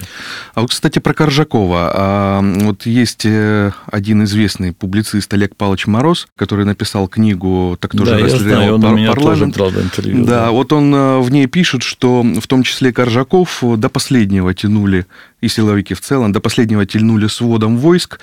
А 0.53 0.61
вот, 0.61 0.71
кстати, 0.71 0.99
про 0.99 1.13
Коржакова. 1.13 1.91
А, 1.93 2.41
вот 2.41 2.85
есть 2.85 3.25
э, 3.25 3.71
один 3.91 4.23
известный 4.23 4.73
публицист 4.73 5.33
Олег 5.33 5.55
Павлович 5.55 5.87
Мороз, 5.87 6.27
который 6.35 6.65
написал 6.65 7.07
книгу 7.07 7.77
«Так 7.79 7.91
тоже 7.91 8.11
да, 8.11 8.17
расстрелял 8.17 8.81
пар- 8.81 8.93
меня 8.93 9.11
парламент». 9.11 9.55
Тоже 9.55 9.71
брал 9.71 9.83
интервью, 9.83 10.25
да, 10.25 10.45
да, 10.45 10.51
вот 10.51 10.73
он 10.73 10.93
э, 10.93 11.19
в 11.19 11.31
ней 11.31 11.47
пишет, 11.47 11.83
что 11.83 12.23
в 12.23 12.47
том 12.47 12.63
числе 12.63 12.91
Коржаков 12.91 13.63
до 13.77 13.89
последнего 13.89 14.53
тянули, 14.53 15.05
и 15.41 15.47
силовики 15.47 15.93
в 15.93 16.01
целом, 16.01 16.31
до 16.31 16.39
последнего 16.39 16.85
тянули 16.85 17.27
сводом 17.27 17.77
войск, 17.77 18.19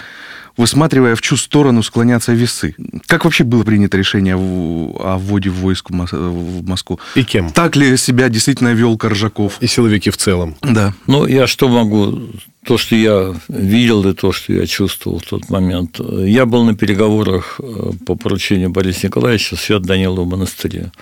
высматривая, 0.58 1.14
в 1.14 1.22
чью 1.22 1.38
сторону 1.38 1.82
склонятся 1.82 2.32
весы. 2.32 2.74
Как 3.06 3.24
вообще 3.24 3.44
было 3.44 3.62
принято 3.64 3.96
решение 3.96 4.34
о 4.34 5.16
вводе 5.18 5.50
войск 5.50 5.90
в 5.90 6.68
Москву? 6.68 7.00
И 7.14 7.22
кем? 7.22 7.50
Так 7.50 7.76
ли 7.76 7.96
себя 7.96 8.28
действительно 8.28 8.74
вел 8.74 8.98
Коржаков? 8.98 9.56
И 9.60 9.66
силовики 9.66 10.10
в 10.10 10.16
целом. 10.16 10.56
Да. 10.62 10.92
Ну, 11.06 11.26
я 11.26 11.46
что 11.46 11.68
могу... 11.68 12.17
То, 12.64 12.78
что 12.78 12.96
я 12.96 13.35
видел, 13.48 14.07
и 14.09 14.14
то, 14.14 14.33
что 14.33 14.52
я 14.52 14.66
чувствовал 14.66 15.18
в 15.18 15.26
тот 15.26 15.50
момент. 15.50 16.00
Я 16.00 16.46
был 16.46 16.64
на 16.64 16.74
переговорах 16.74 17.61
э, 17.62 17.92
по 18.07 18.14
поручению 18.14 18.70
Бориса 18.70 19.07
Николаевича 19.07 19.57
в 19.57 19.61
Свят-Даниловом 19.61 20.28
монастыре. 20.28 20.92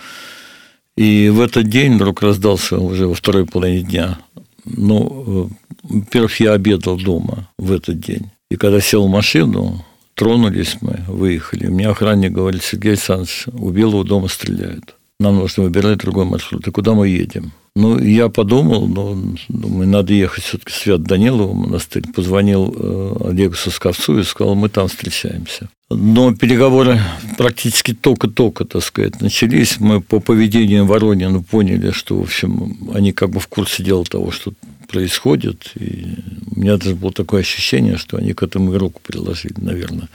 И 0.95 1.29
в 1.29 1.41
этот 1.41 1.69
день 1.69 1.95
вдруг 1.95 2.21
раздался 2.21 2.79
уже 2.79 3.07
во 3.07 3.13
второй 3.13 3.45
половине 3.45 3.81
дня. 3.81 4.19
Ну, 4.65 5.49
э, 5.51 5.67
во-первых, 5.83 6.39
я 6.39 6.53
обедал 6.53 6.97
дома 6.97 7.49
в 7.57 7.71
этот 7.71 7.99
день. 7.99 8.31
И 8.49 8.55
когда 8.55 8.81
сел 8.81 9.07
в 9.07 9.11
машину, 9.11 9.85
тронулись 10.15 10.77
мы, 10.81 11.03
выехали. 11.07 11.67
Мне 11.67 11.87
охранник 11.87 12.31
говорит, 12.31 12.63
Сергей 12.63 12.93
Александрович, 12.93 13.45
у 13.53 13.69
Белого 13.69 14.03
дома 14.03 14.27
стреляют. 14.27 14.95
Нам 15.19 15.37
нужно 15.37 15.63
выбирать 15.63 15.99
другой 15.99 16.25
маршрут. 16.25 16.67
И 16.67 16.71
куда 16.71 16.93
мы 16.93 17.07
едем? 17.07 17.51
Ну, 17.79 17.99
я 17.99 18.27
подумал, 18.29 18.87
ну, 18.87 19.35
думаю, 19.49 19.87
надо 19.87 20.11
ехать 20.11 20.43
все-таки 20.43 20.71
в 20.71 20.75
Свят 20.75 21.03
Данилову 21.03 21.53
монастырь. 21.53 22.01
Позвонил 22.15 22.73
э, 22.75 23.29
Олегу 23.29 23.53
Сосковцу 23.53 24.17
и 24.17 24.23
сказал, 24.23 24.55
мы 24.55 24.67
там 24.69 24.87
встречаемся. 24.87 25.69
Но 25.91 26.33
переговоры 26.33 26.99
практически 27.37 27.93
только-только, 27.93 28.65
так 28.65 28.83
сказать, 28.83 29.21
начались. 29.21 29.79
Мы 29.79 30.01
по 30.01 30.19
поведению 30.19 30.87
Воронина 30.87 31.43
поняли, 31.43 31.91
что, 31.91 32.17
в 32.17 32.21
общем, 32.23 32.89
они 32.95 33.11
как 33.11 33.29
бы 33.29 33.39
в 33.39 33.47
курсе 33.47 33.83
дела 33.83 34.03
того, 34.05 34.31
что 34.31 34.53
происходит. 34.87 35.73
И 35.75 36.15
у 36.55 36.59
меня 36.59 36.77
даже 36.77 36.95
было 36.95 37.13
такое 37.13 37.41
ощущение, 37.41 37.97
что 37.97 38.17
они 38.17 38.33
к 38.33 38.41
этому 38.41 38.75
руку 38.75 39.01
приложили, 39.05 39.53
наверное. 39.57 40.09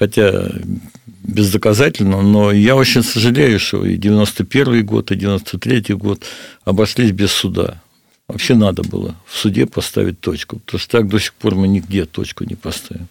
Хотя 0.00 0.50
бездоказательно, 1.22 2.22
но 2.22 2.52
я 2.52 2.74
очень 2.74 3.02
сожалею, 3.02 3.60
что 3.60 3.84
и 3.84 3.98
91 3.98 4.86
год, 4.86 5.12
и 5.12 5.14
93 5.14 5.94
год 5.94 6.24
обошлись 6.64 7.12
без 7.12 7.30
суда. 7.30 7.82
Вообще 8.26 8.54
надо 8.54 8.82
было 8.82 9.14
в 9.26 9.36
суде 9.36 9.66
поставить 9.66 10.18
точку, 10.18 10.58
потому 10.60 10.78
что 10.80 10.90
так 10.90 11.08
до 11.08 11.18
сих 11.18 11.34
пор 11.34 11.54
мы 11.54 11.68
нигде 11.68 12.06
точку 12.06 12.44
не 12.44 12.54
поставим. 12.54 13.08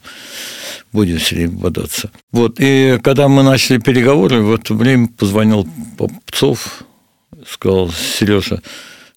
Будем 0.91 1.19
все 1.19 1.35
время 1.35 1.59
бодаться. 1.59 2.09
Вот, 2.31 2.55
и 2.57 2.99
когда 3.03 3.27
мы 3.27 3.43
начали 3.43 3.77
переговоры, 3.77 4.41
в 4.41 4.51
это 4.51 4.73
время 4.73 5.09
позвонил 5.15 5.69
Попцов, 5.95 6.85
сказал, 7.47 7.91
Сережа, 7.91 8.63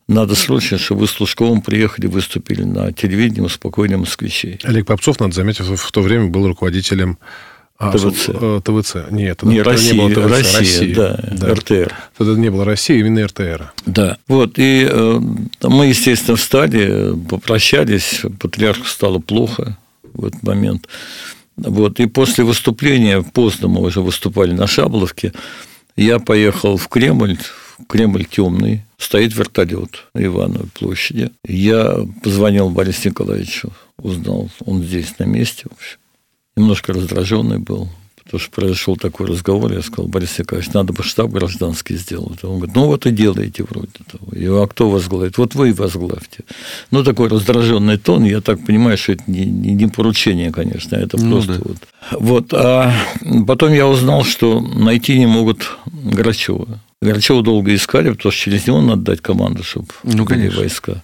надо 0.09 0.35
срочно, 0.35 0.77
чтобы 0.77 1.03
вы 1.03 1.07
с 1.07 1.19
Лужковым 1.19 1.63
приехали, 1.63 2.07
выступили 2.07 2.65
на 2.65 2.93
телевидении, 2.93 3.41
успокоили 3.41 3.95
москвичей. 3.95 4.61
Олег 4.63 4.85
Попцов, 4.85 5.21
надо 5.21 5.33
заметить, 5.33 5.61
в 5.61 5.91
то 5.91 6.03
время 6.03 6.27
был 6.27 6.47
руководителем 6.47 7.17
а, 7.83 7.91
ТВЦ. 7.91 8.29
Э, 8.29 8.61
ТВЦ. 8.65 8.97
Нет, 9.11 9.43
не, 9.43 9.61
Россия, 9.61 9.95
не 9.95 9.99
было 9.99 10.11
ТВЦ. 10.11 10.31
Россия, 10.31 10.59
Россия, 10.61 10.95
да, 10.95 11.21
да, 11.33 11.55
РТР. 11.55 11.95
Тогда 12.17 12.35
не 12.35 12.49
было 12.49 12.65
России, 12.65 13.01
именно 13.01 13.27
РТР. 13.27 13.73
Да. 13.87 14.19
Вот, 14.29 14.59
и 14.59 14.87
э, 14.89 15.21
мы, 15.63 15.87
естественно, 15.87 16.37
встали, 16.37 17.17
попрощались, 17.29 18.23
патриарху 18.39 18.87
стало 18.87 19.19
плохо 19.19 19.77
в 20.15 20.27
этот 20.27 20.45
момент. 20.45 20.87
Вот, 21.57 21.99
и 21.99 22.07
после 22.07 22.45
выступления, 22.45 23.23
поздно 23.23 23.67
мы 23.67 23.81
уже 23.81 24.01
выступали 24.01 24.53
на 24.53 24.69
Шабловке, 24.69 25.33
я 25.97 26.21
поехал 26.21 26.77
в 26.77 26.87
Кремль, 26.87 27.37
Кремль 27.89 28.25
темный, 28.25 28.85
стоит 28.97 29.35
вертолет 29.35 30.05
на 30.15 30.25
Ивановой 30.25 30.69
площади. 30.73 31.33
Я 31.45 32.07
позвонил 32.23 32.71
Борису 32.71 33.09
Николаевичу, 33.09 33.73
узнал, 33.99 34.51
он 34.65 34.85
здесь 34.85 35.19
на 35.19 35.25
месте, 35.25 35.65
в 35.69 35.73
общем. 35.73 35.99
Немножко 36.57 36.93
раздраженный 36.93 37.59
был, 37.59 37.89
потому 38.25 38.41
что 38.41 38.51
произошел 38.51 38.97
такой 38.97 39.27
разговор, 39.27 39.73
я 39.73 39.83
сказал, 39.83 40.07
Борис 40.07 40.39
Николаевич, 40.39 40.73
надо 40.75 40.93
бы 40.93 41.03
штаб 41.03 41.31
гражданский 41.31 41.97
сделать. 41.97 42.45
Он 42.45 42.57
говорит, 42.57 42.77
ну 42.77 42.87
вот 42.87 43.07
и 43.07 43.11
делаете 43.11 43.65
вроде 43.65 43.89
того. 44.11 44.33
И, 44.33 44.45
а 44.47 44.67
кто 44.67 44.91
возглавит? 44.91 45.39
Вот 45.39 45.55
вы 45.55 45.71
и 45.71 45.73
возглавьте. 45.73 46.45
Ну, 46.91 47.05
такой 47.05 47.29
раздраженный 47.29 47.97
тон, 47.97 48.25
я 48.25 48.41
так 48.41 48.65
понимаю, 48.67 48.99
что 48.99 49.13
это 49.13 49.25
не, 49.27 49.45
не 49.47 49.87
поручение, 49.87 50.53
конечно, 50.53 50.97
это 50.97 51.17
ну, 51.17 51.37
просто 51.37 51.55
да. 51.55 51.61
вот. 51.65 51.79
Вот, 52.13 52.55
а 52.55 52.93
потом 53.47 53.73
я 53.73 53.87
узнал, 53.87 54.25
что 54.25 54.61
найти 54.61 55.19
не 55.19 55.27
могут 55.27 55.79
Грачева. 55.87 56.81
Горчева 57.03 57.43
долго 57.43 57.75
искали, 57.75 58.11
потому 58.11 58.31
что 58.31 58.45
через 58.45 58.67
него 58.67 58.81
надо 58.81 59.03
дать 59.03 59.21
команду, 59.21 59.65
чтобы 59.65 59.89
ну, 60.05 60.25
были 60.25 60.49
войска. 60.49 61.03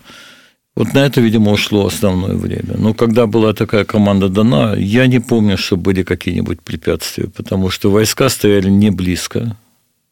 Вот 0.78 0.94
на 0.94 1.00
это, 1.00 1.20
видимо, 1.20 1.50
ушло 1.50 1.86
основное 1.86 2.36
время. 2.36 2.76
Но 2.78 2.94
когда 2.94 3.26
была 3.26 3.52
такая 3.52 3.84
команда 3.84 4.28
дана, 4.28 4.76
я 4.76 5.08
не 5.08 5.18
помню, 5.18 5.58
что 5.58 5.76
были 5.76 6.04
какие-нибудь 6.04 6.62
препятствия, 6.62 7.26
потому 7.26 7.68
что 7.68 7.90
войска 7.90 8.28
стояли 8.28 8.70
не 8.70 8.90
близко, 8.90 9.56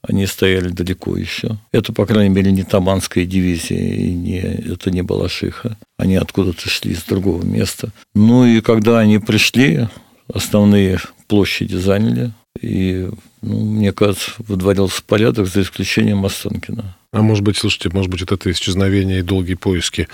они 0.02 0.26
стояли 0.26 0.70
далеко 0.70 1.16
еще. 1.16 1.56
Это, 1.70 1.92
по 1.92 2.04
крайней 2.04 2.34
мере, 2.34 2.50
не 2.50 2.64
Таманская 2.64 3.26
дивизия, 3.26 3.78
и 3.78 4.12
не, 4.12 4.40
это 4.40 4.90
не 4.90 5.02
Балашиха. 5.02 5.78
Они 5.98 6.16
откуда-то 6.16 6.68
шли 6.68 6.96
с 6.96 7.04
другого 7.04 7.44
места. 7.44 7.92
Ну 8.16 8.44
и 8.44 8.60
когда 8.60 8.98
они 8.98 9.20
пришли, 9.20 9.86
основные 10.34 10.98
площади 11.28 11.76
заняли, 11.76 12.32
и, 12.60 13.08
ну, 13.40 13.64
мне 13.64 13.92
кажется, 13.92 14.32
выдворился 14.38 15.00
порядок, 15.06 15.46
за 15.46 15.62
исключением 15.62 16.26
Останкина. 16.26 16.96
А 17.12 17.22
может 17.22 17.44
быть, 17.44 17.56
слушайте, 17.56 17.88
может 17.90 18.10
быть, 18.10 18.20
вот 18.20 18.32
это 18.32 18.50
исчезновение 18.50 19.20
и 19.20 19.22
долгие 19.22 19.54
поиски 19.54 20.08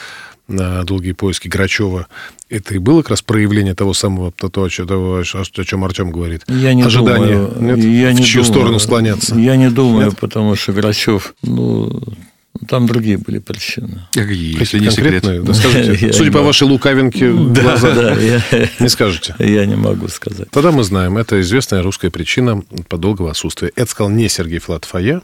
долгие 0.49 1.13
поиски 1.13 1.49
Грачева, 1.49 2.07
это 2.49 2.75
и 2.75 2.79
было 2.79 3.03
как 3.03 3.11
раз 3.11 3.23
проявление 3.23 3.75
того 3.75 3.95
самого, 3.95 4.33
того, 4.33 4.65
о 4.65 4.69
чем 4.69 5.85
Артем 5.85 6.11
говорит? 6.11 6.43
Я 6.49 6.75
не 6.75 6.83
Ожидание. 6.83 7.47
думаю. 7.49 7.77
Нет? 7.77 7.85
Я 7.85 8.11
в 8.11 8.15
не 8.15 8.25
чью 8.25 8.43
думаю. 8.43 8.55
сторону 8.55 8.79
склоняться? 8.79 9.35
Я 9.37 9.57
не 9.57 9.71
думаю, 9.71 10.07
Нет? 10.07 10.19
потому 10.19 10.55
что 10.57 10.73
Грачев, 10.73 11.35
ну, 11.43 12.03
там 12.69 12.87
другие 12.87 13.17
были 13.19 13.39
причины. 13.39 14.03
Какие, 14.13 14.59
если 14.59 14.79
не 14.79 14.91
секрет? 14.91 15.25
Да 15.45 15.55
скажите. 15.55 16.13
Судя 16.13 16.31
по 16.31 16.43
вашей 16.43 16.65
лукавинке 16.65 17.33
глаза, 17.33 17.95
да, 17.95 18.17
не 18.79 18.89
скажете. 18.89 19.35
Я 19.39 19.65
не 19.67 19.77
могу 19.77 20.09
сказать. 20.09 20.51
Тогда 20.51 20.71
мы 20.71 20.85
знаем, 20.85 21.17
это 21.17 21.41
известная 21.41 21.83
русская 21.83 22.11
причина 22.11 22.63
по 22.89 22.99
долгого 22.99 23.31
отсутствия. 23.31 23.73
Это 23.75 23.91
сказал 23.91 24.11
не 24.11 24.29
Сергей 24.29 24.59
Флатов, 24.59 24.95
а 24.95 25.01
я. 25.01 25.23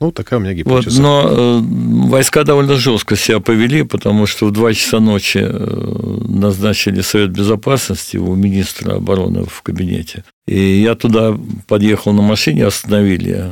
Ну, 0.00 0.12
такая 0.12 0.38
у 0.38 0.42
меня 0.42 0.52
Вот, 0.64 0.80
гипотеза. 0.84 1.02
но 1.02 1.26
э, 1.28 1.60
войска 2.08 2.42
довольно 2.44 2.76
жестко 2.76 3.16
себя 3.16 3.38
повели, 3.40 3.82
потому 3.82 4.24
что 4.26 4.46
в 4.46 4.50
2 4.50 4.72
часа 4.72 4.98
ночи 4.98 5.40
э, 5.42 6.16
назначили 6.26 7.02
Совет 7.02 7.30
Безопасности 7.30 8.16
у 8.16 8.34
министра 8.34 8.94
обороны 8.94 9.44
в 9.44 9.60
кабинете. 9.60 10.24
И 10.46 10.58
я 10.80 10.94
туда 10.94 11.36
подъехал 11.68 12.14
на 12.14 12.22
машине, 12.22 12.66
остановили 12.66 13.50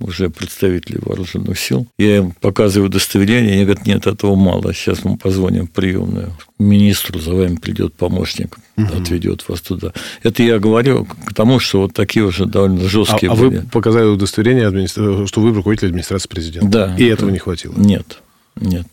уже 0.00 0.30
представители 0.30 0.98
вооруженных 1.00 1.58
сил. 1.58 1.86
Я 1.98 2.18
им 2.18 2.32
показываю 2.32 2.88
удостоверение, 2.88 3.54
они 3.54 3.64
говорят, 3.64 3.86
нет, 3.86 4.06
этого 4.06 4.34
мало, 4.36 4.72
сейчас 4.74 5.04
мы 5.04 5.16
позвоним 5.16 5.66
в 5.66 5.70
приемную. 5.70 6.32
Министру 6.58 7.18
за 7.18 7.34
вами 7.34 7.56
придет 7.56 7.94
помощник, 7.94 8.56
отведет 8.76 9.48
вас 9.48 9.60
туда. 9.60 9.92
Это 10.22 10.42
я 10.42 10.58
говорю 10.58 11.04
к 11.26 11.34
тому, 11.34 11.58
что 11.60 11.82
вот 11.82 11.94
такие 11.94 12.24
уже 12.24 12.46
довольно 12.46 12.84
А, 12.84 12.88
жесткие 12.88 13.30
а 13.32 13.34
были. 13.34 13.58
вы 13.58 13.62
показали 13.70 14.06
удостоверение, 14.06 14.66
администра- 14.68 15.26
что 15.26 15.40
вы 15.40 15.52
руководитель 15.52 15.88
администрации 15.88 16.28
президента. 16.28 16.68
Да. 16.68 16.96
И 16.96 17.04
этого 17.04 17.30
не 17.30 17.38
хватило. 17.38 17.74
Нет, 17.76 18.18
нет. 18.60 18.86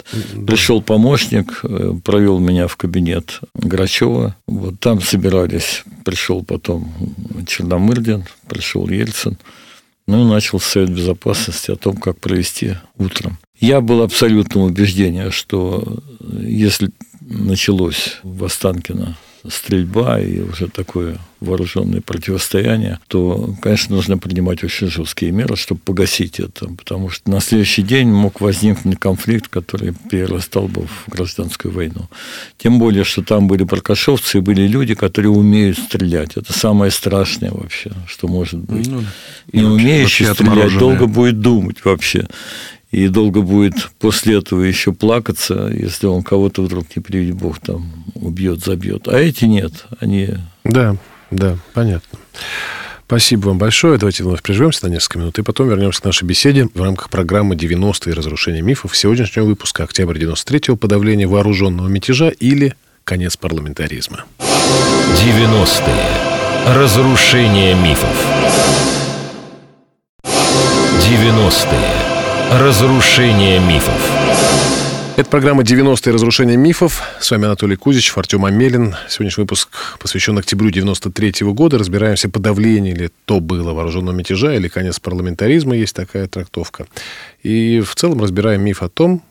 Пришел 0.45 0.81
помощник, 0.81 1.59
э, 1.63 1.93
провел 2.03 2.39
меня 2.39 2.67
в 2.67 2.75
кабинет 2.77 3.41
Грачева. 3.55 4.35
Вот 4.47 4.79
там 4.79 5.01
собирались. 5.01 5.83
Пришел 6.03 6.43
потом 6.43 6.93
Черномырдин, 7.47 8.25
пришел 8.47 8.87
Ельцин. 8.89 9.37
Ну 10.07 10.21
и 10.21 10.31
начал 10.31 10.59
Совет 10.59 10.91
Безопасности 10.91 11.71
о 11.71 11.75
том, 11.75 11.97
как 11.97 12.19
провести 12.19 12.75
утром. 12.97 13.37
Я 13.59 13.81
был 13.81 14.03
абсолютного 14.03 14.65
убеждения, 14.65 15.31
что 15.31 15.99
если 16.19 16.91
началось 17.21 18.19
в 18.23 18.43
Останкино 18.43 19.17
стрельба 19.47 20.19
и 20.19 20.41
уже 20.41 20.67
такое 20.67 21.17
вооруженное 21.45 22.01
противостояние, 22.01 22.99
то, 23.07 23.55
конечно, 23.61 23.95
нужно 23.95 24.17
принимать 24.17 24.63
очень 24.63 24.87
жесткие 24.89 25.31
меры, 25.31 25.55
чтобы 25.55 25.79
погасить 25.79 26.39
это, 26.39 26.67
потому 26.67 27.09
что 27.09 27.29
на 27.31 27.39
следующий 27.39 27.81
день 27.83 28.09
мог 28.09 28.41
возникнуть 28.41 28.99
конфликт, 28.99 29.47
который 29.47 29.93
перерастал 30.09 30.67
бы 30.67 30.87
в 30.87 31.09
гражданскую 31.09 31.73
войну. 31.73 32.09
Тем 32.57 32.79
более, 32.79 33.03
что 33.03 33.21
там 33.23 33.47
были 33.47 33.63
баркашовцы 33.63 34.39
и 34.39 34.41
были 34.41 34.67
люди, 34.67 34.95
которые 34.95 35.31
умеют 35.31 35.77
стрелять. 35.77 36.35
Это 36.35 36.51
самое 36.51 36.91
страшное 36.91 37.51
вообще, 37.51 37.91
что 38.07 38.27
может 38.27 38.59
быть. 38.59 38.87
Ну, 38.87 39.03
Не 39.53 39.61
вообще- 39.63 39.73
умеющий 39.83 40.25
стрелять 40.25 40.77
долго 40.77 41.05
будет 41.07 41.39
думать 41.39 41.77
вообще. 41.85 42.27
И 42.91 43.09
долго 43.09 43.41
будет 43.41 43.89
после 43.99 44.37
этого 44.37 44.61
еще 44.61 44.93
плакаться, 44.93 45.69
если 45.73 46.07
он 46.07 46.23
кого-то 46.23 46.61
вдруг, 46.61 46.85
не 46.95 47.01
приведет 47.01 47.35
Бог, 47.35 47.59
там 47.59 47.91
убьет, 48.13 48.63
забьет. 48.63 49.07
А 49.09 49.17
эти 49.19 49.43
нет. 49.45 49.85
Они 49.99 50.29
Да, 50.63 50.95
да, 51.35 51.57
понятно. 51.73 52.19
Спасибо 53.07 53.49
вам 53.49 53.59
большое. 53.59 53.99
Давайте 53.99 54.23
вновь 54.23 54.41
прервемся 54.41 54.87
на 54.87 54.91
несколько 54.91 55.19
минут 55.19 55.37
и 55.37 55.43
потом 55.43 55.69
вернемся 55.69 56.01
к 56.01 56.05
нашей 56.05 56.23
беседе 56.23 56.67
в 56.73 56.81
рамках 56.81 57.09
программы 57.09 57.55
«90-е. 57.55 58.13
Разрушение 58.13 58.63
мифов» 58.63 58.97
сегодняшнего 58.97 59.45
выпуска 59.45 59.83
«Октябрь 59.83 60.17
93-го. 60.17 60.75
Подавление 60.75 61.27
вооруженного 61.27 61.87
мятежа» 61.87 62.29
или 62.29 62.73
«Конец 63.03 63.37
парламентаризма». 63.37 64.25
90-е. 64.39 66.75
Разрушение 66.75 67.75
мифов. 67.75 68.25
90-е. 70.23 72.59
Разрушение 72.59 73.59
мифов. 73.59 74.74
Это 75.17 75.29
программа 75.29 75.63
«90-е. 75.63 76.11
Разрушение 76.11 76.57
мифов». 76.57 77.01
С 77.21 77.31
вами 77.31 77.45
Анатолий 77.45 77.77
Кузич, 77.77 78.11
Артем 78.17 78.43
Амелин. 78.43 78.95
Сегодняшний 79.07 79.43
выпуск 79.43 79.69
посвящен 79.97 80.37
октябрю 80.37 80.71
93 80.71 81.53
года. 81.53 81.77
Разбираемся, 81.77 82.27
подавление 82.27 82.93
ли 82.93 83.09
то 83.23 83.39
было 83.39 83.71
вооруженного 83.71 84.13
мятежа 84.13 84.53
или 84.53 84.67
конец 84.67 84.99
парламентаризма, 84.99 85.73
есть 85.73 85.95
такая 85.95 86.27
трактовка. 86.27 86.87
И 87.43 87.79
в 87.79 87.95
целом 87.95 88.21
разбираем 88.21 88.61
миф 88.61 88.83
о 88.83 88.89
том, 88.89 89.23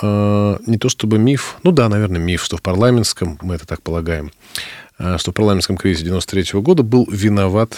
э, 0.00 0.56
не 0.66 0.78
то 0.78 0.88
чтобы 0.88 1.18
миф, 1.18 1.58
ну 1.62 1.72
да, 1.72 1.90
наверное, 1.90 2.18
миф, 2.18 2.42
что 2.42 2.56
в 2.56 2.62
парламентском, 2.62 3.38
мы 3.42 3.56
это 3.56 3.66
так 3.66 3.82
полагаем, 3.82 4.32
э, 4.98 5.18
что 5.18 5.30
в 5.30 5.34
парламентском 5.34 5.76
кризисе 5.76 6.04
93 6.04 6.58
года 6.62 6.82
был 6.82 7.06
виноват 7.10 7.76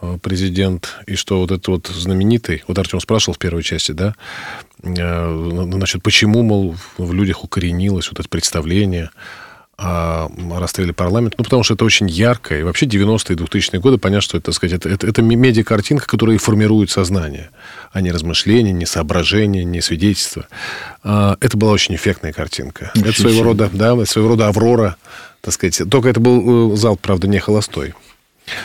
э, 0.00 0.16
президент, 0.22 0.88
и 1.06 1.16
что 1.16 1.38
вот 1.38 1.50
этот 1.50 1.68
вот 1.68 1.86
знаменитый, 1.88 2.64
вот 2.66 2.78
Артем 2.78 2.98
спрашивал 3.00 3.34
в 3.34 3.38
первой 3.38 3.62
части, 3.62 3.92
да, 3.92 4.14
значит, 4.82 6.02
почему, 6.02 6.42
мол, 6.42 6.76
в 6.98 7.12
людях 7.12 7.44
укоренилось 7.44 8.08
вот 8.10 8.20
это 8.20 8.28
представление 8.28 9.10
о 9.82 10.28
расстреле 10.58 10.92
парламента, 10.92 11.36
ну, 11.38 11.44
потому 11.44 11.62
что 11.62 11.72
это 11.72 11.86
очень 11.86 12.06
ярко, 12.06 12.58
и 12.58 12.62
вообще 12.62 12.84
90-е 12.84 13.34
и 13.34 13.38
2000-е 13.38 13.80
годы, 13.80 13.96
понятно, 13.96 14.20
что 14.20 14.36
это, 14.36 14.46
так 14.46 14.54
сказать, 14.54 14.74
это, 14.76 14.90
это, 14.90 15.06
это 15.06 15.22
медиа-картинка, 15.22 16.06
которая 16.06 16.36
и 16.36 16.38
формирует 16.38 16.90
сознание, 16.90 17.48
а 17.90 18.02
не 18.02 18.12
размышления, 18.12 18.72
не 18.72 18.84
соображения, 18.84 19.64
не 19.64 19.80
свидетельства. 19.80 20.46
А, 21.02 21.38
Это 21.40 21.56
была 21.56 21.72
очень 21.72 21.94
эффектная 21.94 22.34
картинка. 22.34 22.92
это 22.94 23.12
своего 23.18 23.42
рода, 23.42 23.70
да, 23.72 24.04
своего 24.04 24.30
рода 24.30 24.48
Аврора, 24.48 24.96
так 25.40 25.54
сказать. 25.54 25.80
Только 25.90 26.10
это 26.10 26.20
был 26.20 26.74
э, 26.74 26.76
зал, 26.76 26.96
правда, 26.96 27.26
не 27.26 27.38
холостой. 27.38 27.94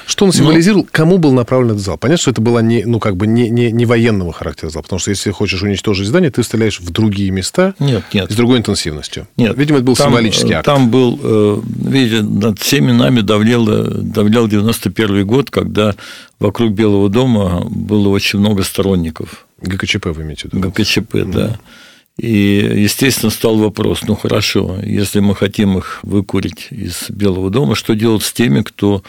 Что 0.06 0.26
он 0.26 0.32
символизировал? 0.32 0.88
Кому 0.92 1.18
был 1.18 1.32
направлен 1.32 1.72
этот 1.72 1.84
зал? 1.84 1.98
Понятно, 1.98 2.22
что 2.22 2.32
это 2.32 2.42
была 2.42 2.62
не, 2.62 2.86
ну, 2.86 3.00
как 3.00 3.18
бы 3.18 3.28
не, 3.28 3.50
не, 3.50 3.72
не 3.72 3.86
военного 3.86 4.34
характера 4.34 4.70
зал, 4.70 4.84
потому 4.84 5.00
что 5.00 5.12
если 5.12 5.32
хочешь 5.32 5.62
уничтожить 5.62 6.08
здание, 6.08 6.32
ты 6.32 6.44
стреляешь 6.44 6.80
в 6.80 6.90
другие 6.92 7.32
места 7.32 7.76
Нет, 7.80 8.04
нет. 8.14 8.32
с 8.32 8.36
другой 8.36 8.60
интенсивностью. 8.60 9.28
Нет. 9.38 9.58
Видимо, 9.58 9.80
это 9.80 9.86
был 9.86 9.96
Там, 9.96 10.08
символический 10.08 10.54
э, 10.54 10.58
акт. 10.58 10.66
Там 10.66 10.90
был, 10.90 11.20
э, 11.22 11.62
видите, 11.90 12.22
над 12.22 12.60
всеми 12.60 12.92
нами 12.92 13.22
давлел, 13.22 13.66
давлял 13.66 14.48
91 14.48 15.26
год, 15.26 15.50
когда 15.50 15.96
вокруг 16.40 16.74
Белого 16.74 17.10
дома 17.10 17.66
было 17.70 18.10
очень 18.10 18.40
много 18.40 18.64
сторонников 18.64 19.46
ГКЧП 19.62 20.08
вы 20.08 20.24
имеете 20.24 20.50
в 20.50 20.54
виду? 20.54 20.70
ГКЧП, 20.70 21.16
да. 21.26 21.60
И, 22.18 22.72
естественно, 22.76 23.30
стал 23.30 23.58
вопрос, 23.58 24.04
ну 24.04 24.16
хорошо, 24.16 24.78
если 24.82 25.20
мы 25.20 25.36
хотим 25.36 25.78
их 25.78 26.00
выкурить 26.04 26.68
из 26.72 27.10
Белого 27.10 27.50
дома, 27.50 27.76
что 27.76 27.94
делать 27.94 28.24
с 28.24 28.32
теми, 28.32 28.62
кто 28.62 29.04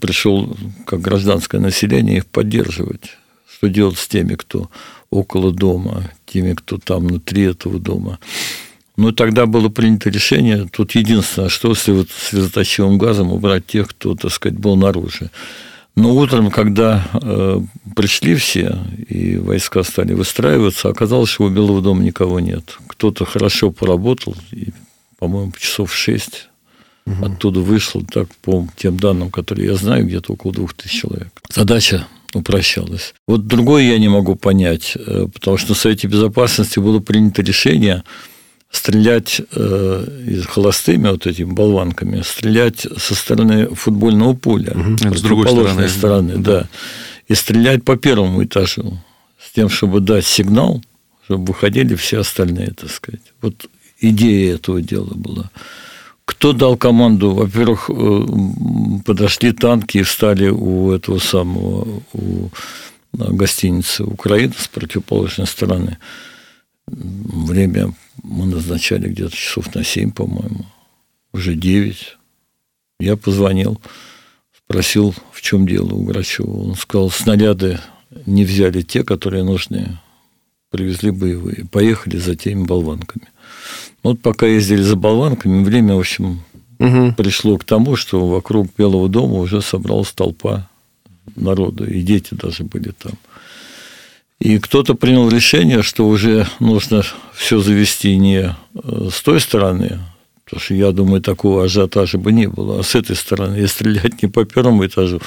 пришел 0.00 0.56
как 0.86 1.00
гражданское 1.00 1.60
население 1.60 2.18
их 2.18 2.26
поддерживать? 2.26 3.16
Что 3.46 3.68
делать 3.68 3.98
с 3.98 4.08
теми, 4.08 4.34
кто 4.34 4.70
около 5.10 5.52
дома, 5.52 6.10
теми, 6.26 6.54
кто 6.54 6.78
там 6.78 7.06
внутри 7.06 7.42
этого 7.42 7.78
дома? 7.78 8.18
Ну, 8.96 9.10
тогда 9.12 9.46
было 9.46 9.68
принято 9.68 10.08
решение, 10.08 10.68
тут 10.70 10.92
единственное, 10.94 11.48
что 11.48 11.74
с 11.74 11.88
вот 11.88 12.08
слезоточивым 12.10 12.96
газом 12.96 13.32
убрать 13.32 13.66
тех, 13.66 13.88
кто, 13.88 14.14
так 14.14 14.32
сказать, 14.32 14.58
был 14.58 14.76
наружу. 14.76 15.30
Но 15.96 16.14
утром, 16.14 16.50
когда 16.50 17.06
э, 17.12 17.60
пришли 17.94 18.34
все, 18.34 18.78
и 19.08 19.36
войска 19.36 19.82
стали 19.84 20.12
выстраиваться, 20.12 20.88
оказалось, 20.88 21.30
что 21.30 21.44
у 21.44 21.50
Белого 21.50 21.80
дома 21.80 22.02
никого 22.02 22.40
нет. 22.40 22.78
Кто-то 22.88 23.24
хорошо 23.24 23.70
поработал, 23.70 24.36
и, 24.50 24.72
по-моему, 25.18 25.52
часов 25.58 25.94
шесть 25.94 26.48
оттуда 27.06 27.60
вышло, 27.60 28.02
так, 28.04 28.28
по 28.36 28.66
тем 28.76 28.98
данным, 28.98 29.30
которые 29.30 29.68
я 29.68 29.74
знаю, 29.74 30.06
где-то 30.06 30.32
около 30.32 30.52
двух 30.52 30.74
тысяч 30.74 31.02
человек. 31.02 31.28
Задача 31.52 32.06
упрощалась. 32.32 33.14
Вот 33.26 33.46
другое 33.46 33.84
я 33.84 33.98
не 33.98 34.08
могу 34.08 34.34
понять, 34.36 34.96
э, 34.96 35.26
потому 35.32 35.56
что 35.56 35.70
на 35.70 35.74
Совете 35.76 36.08
Безопасности 36.08 36.78
было 36.78 36.98
принято 37.00 37.42
решение 37.42 38.02
стрелять 38.70 39.40
э, 39.52 40.42
холостыми 40.48 41.08
вот 41.08 41.26
этими 41.26 41.52
болванками, 41.52 42.22
стрелять 42.22 42.86
со 42.96 43.14
стороны 43.14 43.68
футбольного 43.68 44.34
поля, 44.34 44.72
Это 44.72 45.16
с 45.16 45.22
другой 45.22 45.44
противоположной 45.44 45.88
стороны. 45.88 46.30
стороны, 46.30 46.44
да, 46.44 46.68
и 47.28 47.34
стрелять 47.34 47.84
по 47.84 47.96
первому 47.96 48.42
этажу, 48.44 48.98
с 49.38 49.52
тем, 49.52 49.68
чтобы 49.68 50.00
дать 50.00 50.26
сигнал, 50.26 50.82
чтобы 51.26 51.44
выходили 51.52 51.94
все 51.94 52.20
остальные, 52.20 52.72
так 52.72 52.90
сказать. 52.90 53.22
Вот 53.40 53.66
идея 54.00 54.56
этого 54.56 54.82
дела 54.82 55.12
была. 55.14 55.50
Кто 56.24 56.52
дал 56.52 56.76
команду? 56.76 57.34
Во-первых, 57.34 57.90
э, 57.90 58.26
подошли 59.04 59.52
танки 59.52 59.98
и 59.98 60.02
встали 60.02 60.48
у 60.48 60.90
этого 60.92 61.18
самого 61.18 62.02
у 62.12 62.50
гостиницы 63.12 64.04
Украина 64.04 64.54
с 64.58 64.68
противоположной 64.68 65.46
стороны. 65.46 65.98
Время 66.86 67.94
мы 68.22 68.46
назначали 68.46 69.08
где-то 69.08 69.34
часов 69.36 69.74
на 69.74 69.84
7, 69.84 70.12
по-моему. 70.12 70.66
Уже 71.32 71.54
9. 71.54 72.16
Я 73.00 73.16
позвонил, 73.16 73.80
спросил, 74.56 75.14
в 75.32 75.40
чем 75.40 75.66
дело 75.66 75.94
у 75.94 76.04
Грачева. 76.04 76.68
Он 76.68 76.74
сказал, 76.74 77.10
снаряды 77.10 77.80
не 78.26 78.44
взяли 78.44 78.82
те, 78.82 79.02
которые 79.04 79.44
нужны. 79.44 79.98
Привезли 80.70 81.10
боевые. 81.10 81.66
Поехали 81.70 82.16
за 82.16 82.36
теми 82.36 82.64
болванками. 82.64 83.28
Вот 84.04 84.20
пока 84.20 84.46
ездили 84.46 84.82
за 84.82 84.94
болванками, 84.96 85.64
время, 85.64 85.94
в 85.96 85.98
общем, 86.00 86.42
Мгм. 86.78 87.14
пришло 87.14 87.56
к 87.56 87.64
тому, 87.64 87.96
что 87.96 88.26
вокруг 88.28 88.68
Белого 88.76 89.08
дома 89.08 89.34
уже 89.34 89.62
собралась 89.62 90.12
толпа 90.12 90.68
народа, 91.36 91.84
и 91.84 92.02
дети 92.02 92.28
даже 92.34 92.64
были 92.64 92.90
там. 92.90 93.12
И 94.40 94.58
кто-то 94.58 94.94
принял 94.94 95.28
решение, 95.30 95.82
что 95.82 96.06
уже 96.06 96.46
нужно 96.60 97.02
все 97.32 97.60
завести 97.60 98.16
не 98.18 98.54
э, 98.74 99.08
с 99.10 99.22
той 99.22 99.40
стороны, 99.40 100.00
Потому 100.54 100.66
что, 100.66 100.74
я 100.74 100.92
думаю, 100.92 101.20
такого 101.20 101.64
ажиотажа 101.64 102.18
бы 102.18 102.32
не 102.32 102.46
было. 102.46 102.78
А 102.78 102.82
с 102.84 102.94
этой 102.94 103.16
стороны, 103.16 103.56
если 103.56 103.74
стрелять 103.74 104.22
не 104.22 104.28
по 104.28 104.44
первому 104.44 104.86
этажу, 104.86 105.20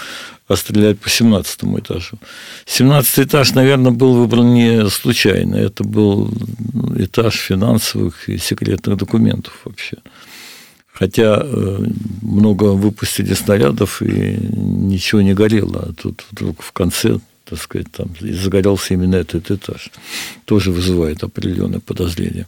а 0.47 0.55
стрелять 0.55 0.99
по 0.99 1.09
17 1.09 1.63
этажу. 1.63 2.17
17 2.65 3.19
этаж, 3.19 3.53
наверное, 3.53 3.91
был 3.91 4.13
выбран 4.13 4.53
не 4.53 4.89
случайно. 4.89 5.55
Это 5.55 5.83
был 5.83 6.31
этаж 6.95 7.35
финансовых 7.35 8.29
и 8.29 8.37
секретных 8.37 8.95
документов 8.97 9.53
вообще. 9.65 9.97
Хотя 10.93 11.41
э, 11.43 11.79
много 12.21 12.71
выпустили 12.71 13.33
снарядов, 13.33 14.01
и 14.01 14.37
ничего 14.55 15.21
не 15.21 15.33
горело. 15.33 15.89
А 15.89 15.93
тут 15.93 16.23
вдруг 16.31 16.61
в 16.61 16.71
конце, 16.71 17.19
так 17.43 17.59
сказать, 17.59 17.91
там 17.91 18.15
загорелся 18.21 18.93
именно 18.93 19.15
этот 19.17 19.51
этаж. 19.51 19.91
Тоже 20.45 20.71
вызывает 20.71 21.23
определенное 21.23 21.81
подозрение. 21.81 22.45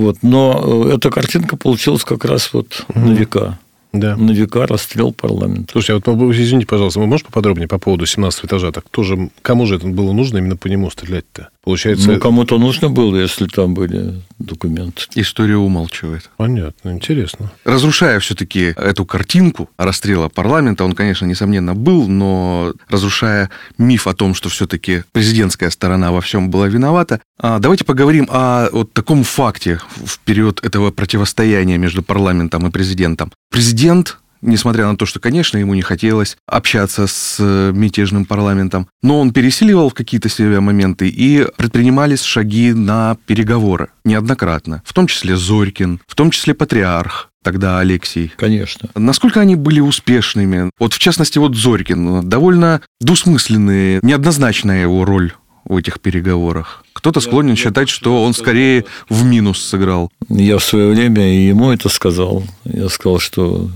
Вот. 0.00 0.16
Но 0.22 0.86
э, 0.86 0.94
эта 0.94 1.10
картинка 1.10 1.56
получилась 1.56 2.04
как 2.04 2.24
раз 2.24 2.54
вот 2.54 2.86
угу. 2.88 3.00
на 3.00 3.12
века 3.12 3.58
да. 3.92 4.16
на 4.16 4.30
века 4.30 4.66
расстрел 4.66 5.12
парламента. 5.12 5.72
Слушайте, 5.72 6.02
а 6.06 6.10
вот 6.10 6.34
извините, 6.34 6.66
пожалуйста, 6.66 7.00
вы 7.00 7.06
можете 7.06 7.26
поподробнее 7.26 7.68
по 7.68 7.78
поводу 7.78 8.06
17 8.06 8.46
этажа? 8.46 8.72
Так 8.72 8.88
тоже, 8.88 9.30
кому 9.42 9.66
же 9.66 9.76
это 9.76 9.86
было 9.86 10.12
нужно 10.12 10.38
именно 10.38 10.56
по 10.56 10.68
нему 10.68 10.90
стрелять-то? 10.90 11.50
Получается... 11.62 12.12
Ну, 12.12 12.18
кому-то 12.18 12.58
нужно 12.58 12.88
было, 12.88 13.16
если 13.16 13.46
там 13.46 13.74
были 13.74 14.14
документы. 14.38 15.02
История 15.14 15.56
умалчивает. 15.56 16.30
Понятно, 16.38 16.90
интересно. 16.90 17.52
Разрушая 17.64 18.18
все-таки 18.20 18.72
эту 18.76 19.04
картинку 19.04 19.68
расстрела 19.76 20.28
парламента, 20.28 20.84
он, 20.84 20.94
конечно, 20.94 21.26
несомненно 21.26 21.74
был, 21.74 22.08
но 22.08 22.72
разрушая 22.88 23.50
миф 23.76 24.06
о 24.06 24.14
том, 24.14 24.34
что 24.34 24.48
все-таки 24.48 25.04
президентская 25.12 25.70
сторона 25.70 26.12
во 26.12 26.22
всем 26.22 26.50
была 26.50 26.66
виновата, 26.68 27.20
а, 27.38 27.58
давайте 27.58 27.84
поговорим 27.84 28.26
о 28.30 28.68
вот 28.72 28.92
таком 28.92 29.22
факте 29.22 29.80
в 29.96 30.18
период 30.20 30.64
этого 30.64 30.90
противостояния 30.90 31.76
между 31.76 32.02
парламентом 32.02 32.66
и 32.66 32.70
президентом. 32.70 33.32
Президент 33.50 34.18
несмотря 34.42 34.86
на 34.86 34.96
то, 34.96 35.06
что, 35.06 35.20
конечно, 35.20 35.58
ему 35.58 35.74
не 35.74 35.82
хотелось 35.82 36.36
общаться 36.46 37.06
с 37.06 37.36
э, 37.38 37.72
мятежным 37.74 38.24
парламентом, 38.24 38.88
но 39.02 39.20
он 39.20 39.32
пересиливал 39.32 39.90
в 39.90 39.94
какие-то 39.94 40.28
себя 40.28 40.60
моменты 40.60 41.08
и 41.08 41.46
предпринимались 41.56 42.22
шаги 42.22 42.72
на 42.72 43.16
переговоры 43.26 43.88
неоднократно, 44.04 44.82
в 44.84 44.92
том 44.92 45.06
числе 45.06 45.36
Зорькин, 45.36 46.00
в 46.06 46.14
том 46.14 46.30
числе 46.30 46.54
Патриарх, 46.54 47.30
тогда 47.42 47.78
Алексей. 47.78 48.32
Конечно. 48.36 48.88
Насколько 48.94 49.40
они 49.40 49.56
были 49.56 49.80
успешными? 49.80 50.70
Вот 50.78 50.94
в 50.94 50.98
частности, 50.98 51.38
вот 51.38 51.54
Зорькин, 51.54 52.28
довольно 52.28 52.82
двусмысленная, 53.00 54.00
неоднозначная 54.02 54.82
его 54.82 55.04
роль 55.04 55.32
в 55.64 55.76
этих 55.76 56.00
переговорах. 56.00 56.84
Кто-то 56.92 57.20
склонен 57.20 57.56
считать, 57.56 57.88
что 57.88 58.22
он 58.22 58.34
скорее 58.34 58.84
в 59.08 59.24
минус 59.24 59.62
сыграл. 59.62 60.10
Я 60.28 60.58
в 60.58 60.64
свое 60.64 60.90
время 60.90 61.22
ему 61.46 61.70
это 61.70 61.88
сказал. 61.88 62.42
Я 62.64 62.88
сказал, 62.88 63.18
что 63.18 63.70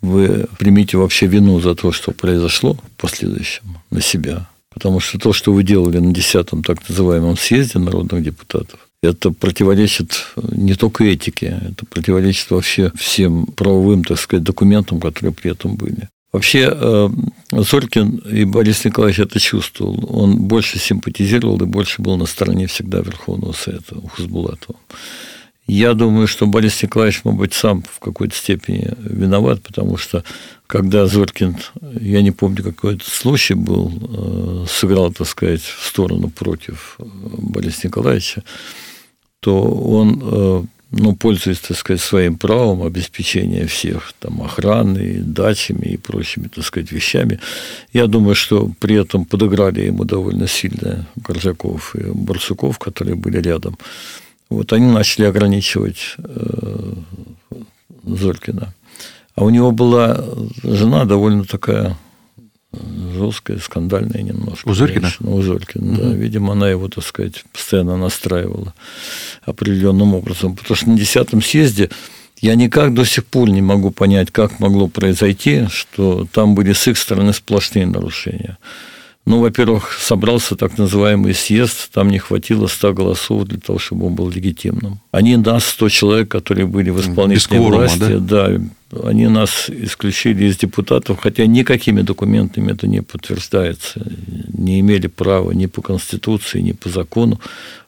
вы 0.00 0.46
примите 0.58 0.98
вообще 0.98 1.26
вину 1.26 1.60
за 1.60 1.74
то, 1.74 1.92
что 1.92 2.12
произошло 2.12 2.74
в 2.74 3.00
последующем 3.00 3.78
на 3.90 4.00
себя. 4.00 4.48
Потому 4.72 5.00
что 5.00 5.18
то, 5.18 5.32
что 5.32 5.52
вы 5.52 5.62
делали 5.62 5.98
на 5.98 6.10
10-м 6.10 6.62
так 6.62 6.88
называемом 6.88 7.36
съезде 7.36 7.78
народных 7.78 8.22
депутатов, 8.22 8.80
это 9.02 9.30
противоречит 9.30 10.26
не 10.36 10.74
только 10.74 11.04
этике, 11.04 11.60
это 11.70 11.86
противоречит 11.86 12.50
вообще 12.50 12.90
всем 12.96 13.46
правовым, 13.46 14.02
так 14.02 14.18
сказать, 14.18 14.42
документам, 14.42 15.00
которые 15.00 15.32
при 15.32 15.52
этом 15.52 15.76
были. 15.76 16.08
Вообще 16.34 16.68
э, 16.68 17.08
Зорькин 17.52 18.16
и 18.16 18.44
Борис 18.44 18.84
Николаевич 18.84 19.20
это 19.20 19.38
чувствовал. 19.38 20.04
Он 20.08 20.36
больше 20.36 20.80
симпатизировал 20.80 21.62
и 21.62 21.64
больше 21.64 22.02
был 22.02 22.16
на 22.16 22.26
стороне 22.26 22.66
всегда 22.66 22.98
Верховного 22.98 23.52
Совета 23.52 23.96
у 23.98 24.08
Хасбулатова. 24.08 24.76
Я 25.68 25.94
думаю, 25.94 26.26
что 26.26 26.48
Борис 26.48 26.82
Николаевич, 26.82 27.20
может 27.22 27.38
быть, 27.38 27.54
сам 27.54 27.84
в 27.88 28.00
какой-то 28.00 28.34
степени 28.34 28.90
виноват, 28.98 29.62
потому 29.62 29.96
что 29.96 30.24
когда 30.66 31.06
Зоркин, 31.06 31.56
я 32.00 32.20
не 32.20 32.32
помню, 32.32 32.64
какой 32.64 32.96
это 32.96 33.08
случай 33.08 33.54
был, 33.54 33.92
э, 33.92 34.66
сыграл, 34.68 35.12
так 35.12 35.28
сказать, 35.28 35.62
в 35.62 35.86
сторону 35.86 36.30
против 36.30 36.96
э, 36.98 37.04
Бориса 37.04 37.86
Николаевича, 37.86 38.42
то 39.38 39.62
он, 39.62 40.68
ну, 40.96 41.14
пользуясь, 41.16 41.58
так 41.58 41.76
сказать, 41.76 42.00
своим 42.00 42.36
правом 42.36 42.82
обеспечения 42.82 43.66
всех 43.66 44.12
там 44.18 44.42
охраны, 44.42 45.18
дачами 45.18 45.86
и 45.86 45.96
прочими, 45.96 46.48
так 46.48 46.64
сказать, 46.64 46.92
вещами, 46.92 47.40
я 47.92 48.06
думаю, 48.06 48.34
что 48.34 48.70
при 48.78 48.96
этом 48.96 49.24
подыграли 49.24 49.82
ему 49.82 50.04
довольно 50.04 50.46
сильно 50.46 51.06
Горжаков 51.16 51.96
и 51.96 52.02
Барсуков, 52.04 52.78
которые 52.78 53.16
были 53.16 53.40
рядом. 53.40 53.76
Вот 54.50 54.72
они 54.72 54.86
начали 54.86 55.24
ограничивать 55.24 56.16
э, 56.18 56.94
Зорькина. 58.04 58.74
А 59.34 59.44
у 59.44 59.50
него 59.50 59.72
была 59.72 60.24
жена 60.62 61.04
довольно 61.04 61.44
такая 61.44 61.96
жесткая, 63.12 63.58
скандальная 63.58 64.22
немножко. 64.22 64.68
У 64.68 64.74
Зорькина? 64.74 65.08
Женщина, 65.08 65.30
у 65.30 65.42
Зорькина, 65.42 65.92
угу. 65.92 66.02
да. 66.02 66.08
Видимо, 66.14 66.52
она 66.52 66.68
его, 66.68 66.88
так 66.88 67.04
сказать, 67.04 67.44
постоянно 67.52 67.96
настраивала 67.96 68.74
определенным 69.44 70.14
образом. 70.14 70.56
Потому 70.56 70.76
что 70.76 70.90
на 70.90 70.94
10-м 70.94 71.42
съезде 71.42 71.90
я 72.40 72.54
никак 72.54 72.94
до 72.94 73.04
сих 73.04 73.24
пор 73.24 73.50
не 73.50 73.62
могу 73.62 73.90
понять, 73.90 74.30
как 74.30 74.60
могло 74.60 74.88
произойти, 74.88 75.66
что 75.70 76.26
там 76.30 76.54
были 76.54 76.72
с 76.72 76.86
их 76.88 76.98
стороны 76.98 77.32
сплошные 77.32 77.86
нарушения. 77.86 78.58
Ну, 79.26 79.40
во-первых, 79.40 79.92
собрался 79.92 80.54
так 80.54 80.76
называемый 80.76 81.32
съезд, 81.32 81.90
там 81.92 82.10
не 82.10 82.18
хватило 82.18 82.66
100 82.66 82.92
голосов 82.92 83.44
для 83.44 83.58
того, 83.58 83.78
чтобы 83.78 84.06
он 84.06 84.14
был 84.14 84.28
легитимным. 84.28 85.00
Они 85.12 85.36
нас, 85.36 85.64
100 85.64 85.88
человек, 85.88 86.28
которые 86.28 86.66
были 86.66 86.90
в 86.90 87.00
исполнительной 87.00 87.58
кворума, 87.58 87.78
власти, 87.78 88.18
да? 88.18 88.48
да, 88.90 89.08
они 89.08 89.26
нас 89.28 89.70
исключили 89.70 90.44
из 90.44 90.58
депутатов, 90.58 91.20
хотя 91.20 91.46
никакими 91.46 92.02
документами 92.02 92.72
это 92.72 92.86
не 92.86 93.02
подтверждается. 93.02 94.06
Не 94.52 94.80
имели 94.80 95.06
права 95.06 95.52
ни 95.52 95.66
по 95.66 95.80
Конституции, 95.80 96.60
ни 96.60 96.72
по 96.72 96.90
закону 96.90 97.40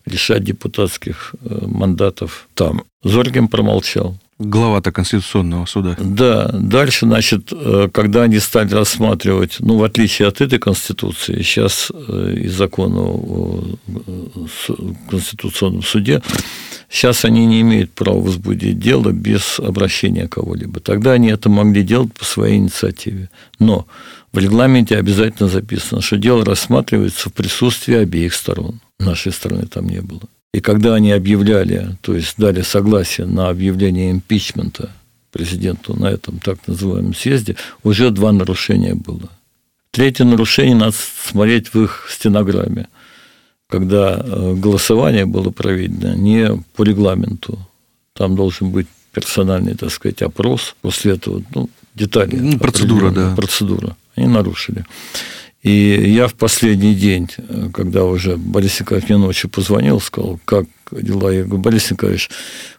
лишать 0.07 0.43
депутатских 0.43 1.35
э, 1.43 1.67
мандатов 1.67 2.49
там. 2.55 2.85
Зоргин 3.03 3.49
промолчал 3.49 4.17
глава-то 4.39 4.93
Конституционного 4.93 5.67
суда. 5.67 5.97
Да, 5.99 6.51
дальше, 6.53 7.07
значит, 7.07 7.53
э, 7.53 7.89
когда 7.93 8.23
они 8.25 8.39
стали 8.39 8.73
рассматривать, 8.73 9.57
ну, 9.61 9.79
в 9.79 9.85
отличие 9.85 10.29
от 10.29 10.41
этой 10.41 10.59
Конституции, 10.59 11.43
сейчас 11.43 11.91
э, 11.93 12.35
из 12.43 12.55
закона 12.55 13.01
о 13.01 13.65
э, 13.89 14.73
Конституционном 15.11 15.83
суде, 15.83 16.23
сейчас 16.91 17.25
они 17.25 17.47
не 17.47 17.63
имеют 17.63 17.93
права 17.93 18.21
возбудить 18.21 18.79
дело 18.79 19.11
без 19.11 19.59
обращения 19.59 20.29
кого-либо. 20.29 20.81
Тогда 20.81 21.13
они 21.13 21.29
это 21.29 21.49
могли 21.49 21.83
делать 21.83 22.13
по 22.13 22.25
своей 22.25 22.57
инициативе. 22.57 23.31
Но 23.59 23.87
в 24.33 24.39
регламенте 24.39 24.99
обязательно 24.99 25.49
записано, 25.49 26.03
что 26.03 26.19
дело 26.19 26.45
рассматривается 26.45 27.31
в 27.31 27.33
присутствии 27.33 27.97
обеих 27.97 28.35
сторон. 28.35 28.81
Нашей 28.99 29.33
стороны 29.33 29.67
там 29.67 29.87
не 29.87 30.01
было. 30.01 30.23
И 30.53 30.61
когда 30.61 30.95
они 30.95 31.13
объявляли, 31.13 31.97
то 32.01 32.15
есть 32.15 32.35
дали 32.39 32.63
согласие 32.63 33.27
на 33.27 33.49
объявление 33.49 34.11
импичмента 34.11 34.91
президенту 35.31 35.95
на 35.95 36.07
этом 36.07 36.39
так 36.39 36.59
называемом 36.67 37.15
съезде, 37.15 37.57
уже 37.83 38.11
два 38.11 38.33
нарушения 38.33 38.95
было. 38.95 39.29
Третье 39.91 40.25
нарушение 40.25 40.75
надо 40.75 40.95
смотреть 40.97 41.75
в 41.75 41.83
их 41.83 42.07
стенограмме, 42.11 42.89
когда 43.69 44.23
э, 44.23 44.55
голосование 44.55 45.27
было 45.27 45.51
проведено 45.51 46.15
не 46.15 46.63
по 46.75 46.85
регламенту. 46.85 47.59
Там 48.15 48.35
должен 48.35 48.71
быть 48.71 48.87
персональный, 49.13 49.75
так 49.75 49.91
сказать, 49.91 50.23
опрос. 50.23 50.75
После 50.81 51.15
этого, 51.15 51.43
ну, 51.55 51.69
детали. 51.95 52.37
Ну, 52.37 52.59
процедура, 52.59 53.11
да. 53.11 53.35
Процедура. 53.35 53.97
Они 54.15 54.27
нарушили. 54.27 54.85
И 55.67 56.13
я 56.13 56.29
в 56.29 56.35
последний 56.35 56.95
день, 56.95 57.29
когда 57.75 58.05
уже 58.05 58.37
Борис 58.37 58.79
Николаевич 58.79 59.09
мне 59.09 59.19
ночью 59.19 59.51
позвонил, 59.51 60.01
сказал, 60.01 60.39
как 60.45 60.67
дела, 60.93 61.33
я 61.33 61.43
говорю, 61.43 61.61
Борис 61.61 61.91
Николаевич, 61.91 62.31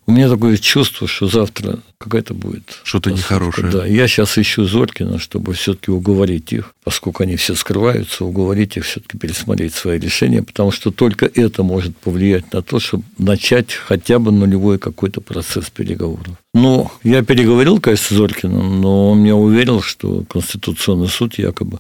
у 0.05 0.13
меня 0.13 0.29
такое 0.29 0.55
чувство, 0.55 1.05
что 1.05 1.27
завтра 1.27 1.79
какая-то 1.97 2.33
будет... 2.33 2.79
Что-то 2.85 3.11
нехорошее. 3.11 3.69
Да, 3.69 3.85
я 3.85 4.07
сейчас 4.07 4.37
ищу 4.37 4.63
Зорькина, 4.63 5.19
чтобы 5.19 5.53
все-таки 5.53 5.91
уговорить 5.91 6.53
их, 6.53 6.73
поскольку 6.81 7.23
они 7.23 7.35
все 7.35 7.55
скрываются, 7.55 8.23
уговорить 8.23 8.77
их 8.77 8.85
все-таки 8.85 9.17
пересмотреть 9.17 9.73
свои 9.73 9.99
решения, 9.99 10.41
потому 10.41 10.71
что 10.71 10.89
только 10.89 11.25
это 11.25 11.63
может 11.63 11.97
повлиять 11.97 12.53
на 12.53 12.61
то, 12.61 12.79
чтобы 12.79 13.03
начать 13.17 13.73
хотя 13.73 14.17
бы 14.17 14.31
нулевой 14.31 14.79
какой-то 14.79 15.19
процесс 15.19 15.69
переговоров. 15.69 16.37
Ну, 16.53 16.89
я 17.03 17.21
переговорил, 17.21 17.81
конечно, 17.81 18.15
с 18.15 18.17
Зорькиным, 18.17 18.79
но 18.79 19.11
он 19.11 19.19
меня 19.19 19.35
уверил, 19.35 19.81
что 19.81 20.23
Конституционный 20.29 21.09
суд 21.09 21.37
якобы 21.37 21.79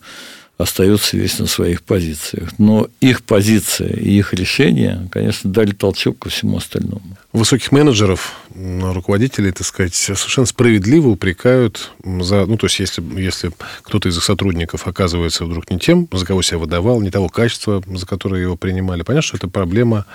остается 0.57 1.17
весь 1.17 1.37
на 1.39 1.45
своих 1.45 1.83
позициях. 1.83 2.49
Но 2.57 2.87
их 2.99 3.23
позиция 3.23 3.93
и 3.93 4.17
их 4.17 4.33
решения, 4.33 5.07
конечно, 5.11 5.51
дали 5.51 5.71
толчок 5.71 6.19
ко 6.19 6.29
всему 6.29 6.57
остальному. 6.57 7.17
Высоких 7.31 7.71
менеджеров, 7.71 8.35
руководителей, 8.55 9.51
так 9.51 9.67
сказать, 9.67 9.93
совершенно 9.93 10.47
справедливо 10.47 11.09
упрекают 11.09 11.91
за... 12.03 12.45
Ну, 12.45 12.57
то 12.57 12.65
есть, 12.65 12.79
если, 12.79 13.03
если 13.19 13.51
кто-то 13.83 14.09
из 14.09 14.17
их 14.17 14.23
сотрудников 14.23 14.87
оказывается 14.87 15.45
вдруг 15.45 15.69
не 15.69 15.77
тем, 15.77 16.07
за 16.11 16.25
кого 16.25 16.41
себя 16.41 16.57
выдавал, 16.57 17.01
не 17.01 17.11
того 17.11 17.29
качества, 17.29 17.83
за 17.85 18.05
которое 18.07 18.41
его 18.41 18.57
принимали, 18.57 19.03
понятно, 19.03 19.27
что 19.27 19.37
это 19.37 19.47
проблема, 19.47 20.05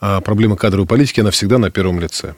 а, 0.00 0.20
проблема 0.20 0.56
кадровой 0.56 0.86
политики, 0.86 1.20
она 1.20 1.32
всегда 1.32 1.58
на 1.58 1.70
первом 1.70 1.98
лице. 1.98 2.34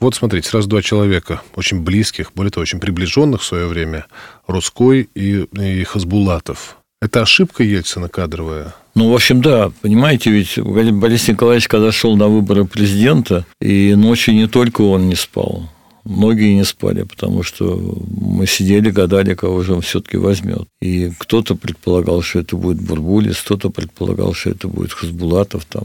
Вот 0.00 0.14
смотрите, 0.14 0.48
сразу 0.48 0.68
два 0.68 0.80
человека, 0.80 1.42
очень 1.56 1.82
близких, 1.82 2.32
более 2.32 2.52
того, 2.52 2.62
очень 2.62 2.78
приближенных 2.78 3.42
в 3.42 3.44
свое 3.44 3.66
время, 3.66 4.06
Русской 4.46 5.08
и, 5.14 5.48
и 5.52 5.84
Хасбулатов. 5.84 6.77
Это 7.00 7.22
ошибка 7.22 7.62
Ельцина 7.62 8.08
кадровая? 8.08 8.74
Ну, 8.94 9.10
в 9.10 9.14
общем, 9.14 9.40
да, 9.40 9.70
понимаете, 9.82 10.30
ведь 10.30 10.58
Борис 10.58 11.28
Николаевич, 11.28 11.68
когда 11.68 11.92
шел 11.92 12.16
на 12.16 12.26
выборы 12.26 12.64
президента, 12.64 13.46
и 13.60 13.94
ночью 13.94 14.34
не 14.34 14.48
только 14.48 14.82
он 14.82 15.08
не 15.08 15.14
спал, 15.14 15.68
многие 16.02 16.54
не 16.54 16.64
спали, 16.64 17.04
потому 17.04 17.44
что 17.44 17.76
мы 18.10 18.48
сидели, 18.48 18.90
гадали, 18.90 19.34
кого 19.34 19.62
же 19.62 19.74
он 19.74 19.82
все-таки 19.82 20.16
возьмет. 20.16 20.66
И 20.80 21.12
кто-то 21.18 21.54
предполагал, 21.54 22.22
что 22.22 22.40
это 22.40 22.56
будет 22.56 22.80
Бурбулис, 22.80 23.36
кто-то 23.36 23.70
предполагал, 23.70 24.34
что 24.34 24.50
это 24.50 24.66
будет 24.66 24.92
Хасбулатов, 24.92 25.64
там 25.66 25.84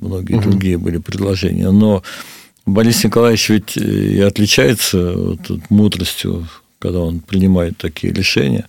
многие 0.00 0.36
угу. 0.36 0.50
другие 0.50 0.78
были 0.78 0.96
предложения. 0.96 1.70
Но 1.70 2.02
Борис 2.64 3.04
Николаевич 3.04 3.50
ведь 3.50 3.76
и 3.76 4.20
отличается 4.20 5.12
вот, 5.12 5.40
мудростью, 5.68 6.48
когда 6.78 7.00
он 7.00 7.20
принимает 7.20 7.76
такие 7.76 8.12
решения. 8.14 8.66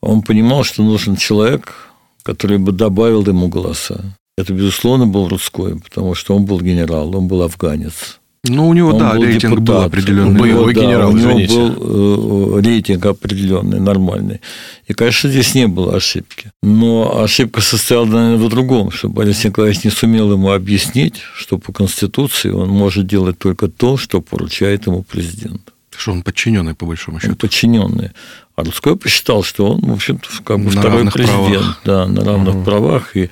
Он 0.00 0.22
понимал, 0.22 0.64
что 0.64 0.82
нужен 0.82 1.16
человек, 1.16 1.74
который 2.22 2.58
бы 2.58 2.72
добавил 2.72 3.24
ему 3.26 3.48
голоса. 3.48 4.16
Это, 4.38 4.54
безусловно, 4.54 5.06
был 5.06 5.28
русской, 5.28 5.78
потому 5.78 6.14
что 6.14 6.34
он 6.34 6.46
был 6.46 6.60
генерал, 6.60 7.14
он 7.14 7.28
был 7.28 7.42
афганец. 7.42 8.20
Ну, 8.44 8.68
у 8.68 8.72
него, 8.72 8.90
он 8.90 8.98
да, 8.98 9.12
был 9.12 9.24
рейтинг 9.24 9.52
депутат, 9.52 9.66
был 9.66 9.82
определенный. 9.82 10.40
Боевой 10.40 10.74
да, 10.74 10.80
генерал, 10.80 11.10
у 11.10 11.16
него 11.16 11.32
извините. 11.32 11.54
был 11.54 12.58
э, 12.58 12.62
рейтинг 12.62 13.04
определенный, 13.04 13.80
нормальный. 13.80 14.40
И, 14.88 14.94
конечно, 14.94 15.28
здесь 15.28 15.54
не 15.54 15.66
было 15.66 15.96
ошибки. 15.96 16.50
Но 16.62 17.20
ошибка 17.22 17.60
состояла, 17.60 18.06
наверное, 18.06 18.46
в 18.46 18.48
другом, 18.48 18.90
что 18.90 19.10
Борис 19.10 19.44
Николаевич 19.44 19.84
не 19.84 19.90
сумел 19.90 20.32
ему 20.32 20.52
объяснить, 20.52 21.20
что 21.36 21.58
по 21.58 21.72
Конституции 21.72 22.50
он 22.50 22.70
может 22.70 23.06
делать 23.06 23.38
только 23.38 23.68
то, 23.68 23.98
что 23.98 24.22
поручает 24.22 24.86
ему 24.86 25.02
президент. 25.02 25.74
Что 26.00 26.12
он 26.12 26.22
подчиненный, 26.22 26.74
по 26.74 26.86
большому 26.86 27.16
Он 27.16 27.20
счету. 27.20 27.36
подчиненный. 27.36 28.10
А 28.56 28.64
Русской 28.64 28.96
посчитал, 28.96 29.42
что 29.42 29.70
он, 29.72 29.80
в 29.82 29.92
общем-то, 29.92 30.28
как 30.44 30.58
бы 30.58 30.64
На 30.64 30.70
второй 30.80 31.10
президент, 31.10 31.36
правах. 31.36 31.80
да, 31.84 32.06
на 32.06 32.24
равных 32.24 32.54
Мгм. 32.54 32.64
правах. 32.64 33.16
И, 33.16 33.28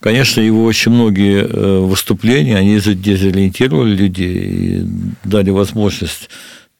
конечно, 0.00 0.40
его 0.40 0.64
очень 0.64 0.92
многие 0.92 1.42
э, 1.44 1.78
выступления, 1.80 2.56
они 2.56 2.78
дезориентировали 2.78 3.94
людей 3.96 4.38
и 4.44 4.86
дали 5.24 5.50
возможность 5.50 6.30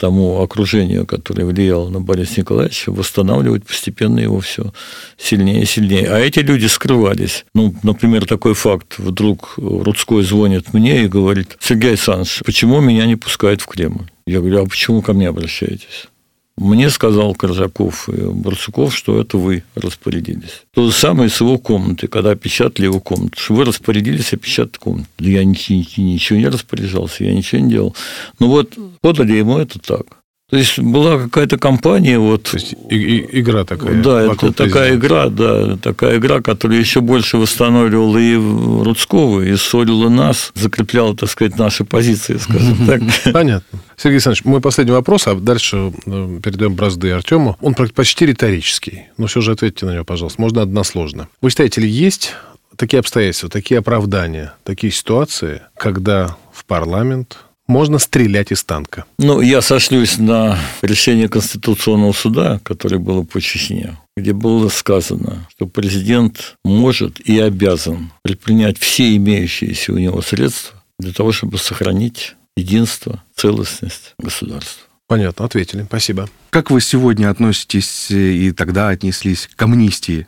тому 0.02 0.40
окружению, 0.42 1.06
которое 1.06 1.44
влияло 1.44 1.88
на 1.88 2.00
Бориса 2.00 2.40
Николаевича, 2.40 2.90
восстанавливать 2.90 3.64
постепенно 3.64 4.18
его 4.18 4.40
все 4.40 4.72
сильнее 5.16 5.62
и 5.62 5.64
сильнее. 5.64 6.08
А 6.10 6.18
эти 6.18 6.40
люди 6.40 6.66
скрывались. 6.66 7.44
Ну, 7.54 7.72
например, 7.84 8.26
такой 8.26 8.54
факт. 8.54 8.98
Вдруг 8.98 9.54
Рудской 9.58 10.24
звонит 10.24 10.74
мне 10.74 11.04
и 11.04 11.08
говорит, 11.08 11.56
Сергей 11.60 11.90
Александрович, 11.90 12.42
почему 12.44 12.80
меня 12.80 13.06
не 13.06 13.14
пускают 13.14 13.62
в 13.62 13.66
Кремль? 13.66 14.10
Я 14.26 14.40
говорю, 14.40 14.64
а 14.64 14.66
почему 14.66 15.02
ко 15.02 15.12
мне 15.12 15.28
обращаетесь? 15.28 16.08
Мне 16.56 16.90
сказал 16.90 17.34
Коржаков 17.34 18.08
и 18.08 18.20
Барсуков, 18.20 18.94
что 18.94 19.20
это 19.20 19.38
вы 19.38 19.64
распорядились. 19.74 20.62
То 20.74 20.86
же 20.86 20.92
самое 20.92 21.30
с 21.30 21.40
его 21.40 21.58
комнатой, 21.58 22.08
когда 22.08 22.30
опечатали 22.30 22.86
его 22.86 23.00
комнату. 23.00 23.38
Что 23.38 23.54
вы 23.54 23.64
распорядились 23.64 24.32
опечатать 24.34 24.78
комнату. 24.78 25.08
Я 25.18 25.44
ничего, 25.44 25.78
ничего 25.96 26.38
не 26.38 26.48
распоряжался, 26.48 27.24
я 27.24 27.34
ничего 27.34 27.62
не 27.62 27.70
делал. 27.70 27.96
Ну 28.38 28.48
вот, 28.48 28.76
подали 29.00 29.32
ему 29.32 29.58
это 29.58 29.78
так. 29.78 30.21
То 30.52 30.58
есть 30.58 30.78
была 30.78 31.16
какая-то 31.18 31.56
компания, 31.56 32.18
вот, 32.18 32.42
То 32.42 32.58
есть 32.58 32.74
и- 32.90 32.94
и- 32.94 33.40
игра 33.40 33.64
такая. 33.64 34.02
да, 34.02 34.20
это 34.20 34.52
такая 34.52 34.96
игра, 34.96 35.30
да, 35.30 35.78
такая 35.78 36.18
игра, 36.18 36.42
которая 36.42 36.78
еще 36.78 37.00
больше 37.00 37.38
восстанавливала 37.38 38.18
и 38.18 38.36
Рудского, 38.36 39.40
и 39.40 39.56
ссорила 39.56 40.10
нас, 40.10 40.52
закрепляла, 40.54 41.16
так 41.16 41.30
сказать, 41.30 41.56
наши 41.56 41.84
позиции, 41.84 42.36
скажем 42.36 42.86
так. 42.86 43.00
Понятно. 43.32 43.78
Сергей 43.96 44.16
Александрович, 44.16 44.44
мой 44.44 44.60
последний 44.60 44.92
вопрос, 44.92 45.26
а 45.26 45.34
дальше 45.36 45.90
э, 46.04 46.38
передаем 46.42 46.74
бразды 46.74 47.10
Артему. 47.12 47.56
Он 47.62 47.72
почти 47.74 48.26
риторический, 48.26 49.04
но 49.16 49.28
все 49.28 49.40
же 49.40 49.52
ответьте 49.52 49.86
на 49.86 49.94
него, 49.94 50.04
пожалуйста. 50.04 50.38
Можно 50.38 50.60
односложно. 50.60 51.28
Вы 51.40 51.48
считаете 51.48 51.80
ли 51.80 51.88
есть 51.88 52.34
такие 52.76 53.00
обстоятельства, 53.00 53.48
такие 53.48 53.78
оправдания, 53.78 54.52
такие 54.64 54.92
ситуации, 54.92 55.62
когда 55.78 56.36
в 56.52 56.66
парламент 56.66 57.38
можно 57.72 57.98
стрелять 57.98 58.52
из 58.52 58.62
танка? 58.62 59.06
Ну, 59.18 59.40
я 59.40 59.62
сошлюсь 59.62 60.18
на 60.18 60.58
решение 60.82 61.28
Конституционного 61.28 62.12
суда, 62.12 62.60
которое 62.62 62.98
было 62.98 63.22
по 63.22 63.40
Чечне, 63.40 63.96
где 64.16 64.32
было 64.34 64.68
сказано, 64.68 65.48
что 65.50 65.66
президент 65.66 66.56
может 66.64 67.18
и 67.20 67.40
обязан 67.40 68.12
предпринять 68.22 68.78
все 68.78 69.16
имеющиеся 69.16 69.92
у 69.92 69.98
него 69.98 70.20
средства 70.22 70.82
для 70.98 71.12
того, 71.12 71.32
чтобы 71.32 71.58
сохранить 71.58 72.36
единство, 72.56 73.22
целостность 73.34 74.14
государства. 74.18 74.84
Понятно, 75.08 75.46
ответили. 75.46 75.84
Спасибо. 75.84 76.28
Как 76.50 76.70
вы 76.70 76.80
сегодня 76.80 77.30
относитесь 77.30 78.10
э, 78.10 78.14
и 78.14 78.52
тогда 78.52 78.88
отнеслись 78.90 79.48
к 79.54 79.62
амнистии? 79.62 80.26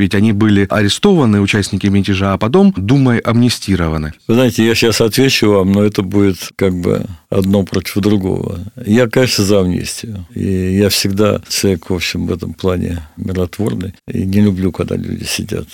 Ведь 0.00 0.14
они 0.14 0.32
были 0.32 0.66
арестованы, 0.70 1.42
участники 1.42 1.86
мятежа, 1.88 2.32
а 2.32 2.38
потом 2.38 2.72
Думой 2.74 3.18
амнистированы. 3.18 4.14
Вы 4.26 4.34
знаете, 4.34 4.66
я 4.66 4.74
сейчас 4.74 5.02
отвечу 5.02 5.50
вам, 5.50 5.72
но 5.72 5.82
это 5.82 6.00
будет 6.00 6.38
как 6.56 6.72
бы 6.72 7.04
одно 7.28 7.64
против 7.64 7.96
другого. 7.96 8.60
Я, 8.86 9.08
конечно, 9.08 9.44
за 9.44 9.60
амнистию. 9.60 10.26
И 10.34 10.78
я 10.78 10.88
всегда 10.88 11.42
человек, 11.50 11.90
в 11.90 11.94
общем, 11.94 12.26
в 12.26 12.32
этом 12.32 12.54
плане 12.54 13.02
миротворный. 13.18 13.92
И 14.08 14.22
не 14.22 14.40
люблю, 14.40 14.72
когда 14.72 14.96
люди 14.96 15.24
сидят, 15.24 15.66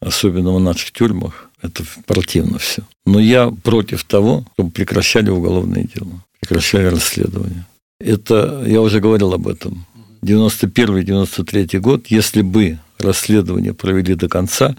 особенно 0.00 0.52
в 0.52 0.58
наших 0.58 0.90
тюрьмах. 0.90 1.48
Это 1.62 1.84
противно 2.06 2.58
все. 2.58 2.82
Но 3.06 3.20
я 3.20 3.52
против 3.62 4.02
того, 4.02 4.44
чтобы 4.54 4.72
прекращали 4.72 5.30
уголовные 5.30 5.84
дела, 5.84 6.24
прекращали 6.40 6.86
расследование. 6.86 7.66
Это, 8.00 8.64
я 8.66 8.80
уже 8.80 8.98
говорил 8.98 9.32
об 9.32 9.46
этом. 9.46 9.86
91-93 10.24 11.78
год, 11.78 12.08
если 12.08 12.42
бы 12.42 12.78
расследование 13.00 13.74
провели 13.74 14.14
до 14.14 14.28
конца, 14.28 14.76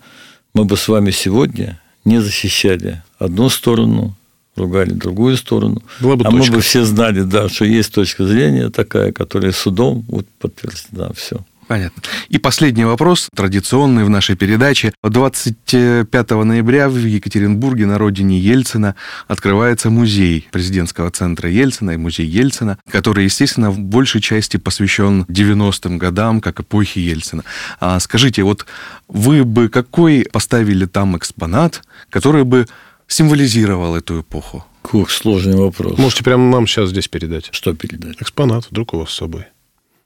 мы 0.54 0.66
бы 0.66 0.78
с 0.78 0.88
вами 0.88 1.12
сегодня 1.12 1.80
не 2.06 2.20
защищали 2.20 3.04
одну 3.20 3.50
сторону, 3.50 4.16
ругали 4.56 4.92
другую 4.92 5.38
сторону. 5.38 5.82
Была 6.00 6.16
бы 6.16 6.26
а 6.26 6.32
мы 6.32 6.40
точка. 6.40 6.54
бы 6.54 6.62
все 6.62 6.84
знали, 6.84 7.22
да, 7.22 7.50
что 7.50 7.66
есть 7.66 7.94
точка 7.94 8.26
зрения 8.26 8.70
такая, 8.70 9.12
которая 9.12 9.52
судом 9.52 10.04
вот 10.08 10.28
подтверждена. 10.40 11.12
Все. 11.14 11.38
Понятно. 11.72 12.04
И 12.28 12.38
последний 12.38 12.84
вопрос, 12.84 13.30
традиционный 13.34 14.04
в 14.04 14.10
нашей 14.10 14.36
передаче. 14.36 14.92
25 15.04 16.32
ноября 16.32 16.90
в 16.90 16.98
Екатеринбурге 16.98 17.86
на 17.86 17.98
родине 17.98 18.38
Ельцина 18.38 18.96
открывается 19.30 19.90
музей 19.90 20.50
президентского 20.52 21.12
центра 21.12 21.50
Ельцина 21.50 21.92
и 21.92 21.96
музей 21.96 22.26
Ельцина, 22.28 22.78
который, 22.90 23.24
естественно, 23.24 23.72
в 23.72 23.80
большей 23.80 24.20
части 24.20 24.58
посвящен 24.58 25.24
90-м 25.30 25.98
годам, 25.98 26.42
как 26.42 26.60
эпохе 26.60 27.00
Ельцина. 27.00 27.46
А 27.80 28.02
скажите, 28.02 28.44
вот 28.44 28.66
вы 29.08 29.46
бы 29.46 29.70
какой 29.70 30.28
поставили 30.30 30.86
там 30.86 31.16
экспонат, 31.18 31.84
который 32.10 32.44
бы 32.44 32.68
символизировал 33.08 33.96
эту 33.96 34.20
эпоху? 34.20 34.66
Какой 34.82 35.08
сложный 35.08 35.56
вопрос. 35.56 35.98
Можете 35.98 36.26
прямо 36.26 36.52
нам 36.52 36.68
сейчас 36.68 36.90
здесь 36.90 37.08
передать. 37.08 37.48
Что 37.54 37.74
передать? 37.74 38.18
Экспонат 38.22 38.68
вдруг 38.70 38.94
у 38.94 38.98
вас 38.98 39.12
с 39.12 39.16
собой. 39.16 39.46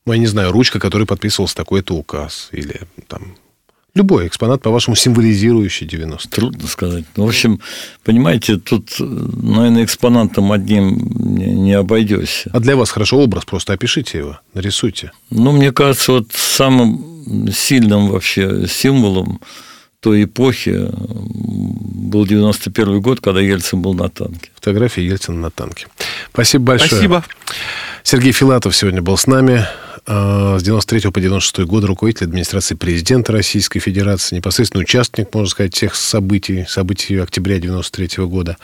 Ну, 0.06 0.14
я 0.14 0.20
не 0.20 0.28
знаю, 0.28 0.52
ручка, 0.52 0.80
которой 0.80 1.06
подписывался 1.06 1.56
такой-то 1.56 1.96
указ. 1.96 2.50
Или 2.52 2.82
там 3.08 3.36
любой 3.96 4.28
экспонат, 4.28 4.62
по-вашему, 4.62 4.96
символизирующий 4.96 5.88
90 5.88 6.30
Трудно 6.30 6.68
сказать. 6.68 7.06
Ну, 7.16 7.26
в 7.26 7.30
общем, 7.30 7.60
понимаете, 8.04 8.58
тут, 8.58 8.92
э, 9.00 9.04
наверное, 9.04 9.84
экспонатом 9.84 10.52
одним 10.52 10.98
не, 11.16 11.54
не 11.54 11.74
обойдешься. 11.74 12.52
А 12.54 12.60
для 12.60 12.76
вас 12.76 12.92
хорошо 12.92 13.18
образ, 13.18 13.46
просто 13.46 13.74
опишите 13.74 14.20
его, 14.20 14.40
нарисуйте. 14.54 15.12
Ну, 15.32 15.52
мне 15.54 15.72
кажется, 15.72 16.12
вот 16.12 16.32
самым 16.34 17.52
сильным 17.52 18.10
вообще 18.10 18.68
символом 18.68 19.42
той 20.06 20.26
эпохи 20.26 20.88
был 20.94 22.28
91 22.28 23.02
год, 23.02 23.22
когда 23.22 23.42
Ельцин 23.42 23.82
был 23.82 23.96
на 23.96 24.08
танке. 24.08 24.52
Фотография 24.54 25.04
Ельцина 25.04 25.40
на 25.40 25.50
танке. 25.50 25.88
Спасибо 26.32 26.66
большое. 26.66 26.90
Спасибо. 26.90 27.24
Сергей 28.04 28.32
Филатов 28.32 28.76
сегодня 28.76 29.02
был 29.02 29.18
с 29.18 29.26
нами. 29.26 29.66
Э, 30.06 30.58
С 30.60 30.64
93 30.64 31.10
по 31.10 31.20
96 31.20 31.68
год 31.68 31.86
руководитель 31.86 32.28
администрации 32.28 32.76
президента 32.76 33.32
Российской 33.32 33.80
Федерации, 33.80 34.36
непосредственно 34.36 34.84
участник, 34.84 35.34
можно 35.34 35.50
сказать, 35.50 35.74
всех 35.74 35.96
событий, 35.96 36.66
событий 36.68 37.18
октября 37.18 37.58
93 37.58 38.26
года. 38.26 38.58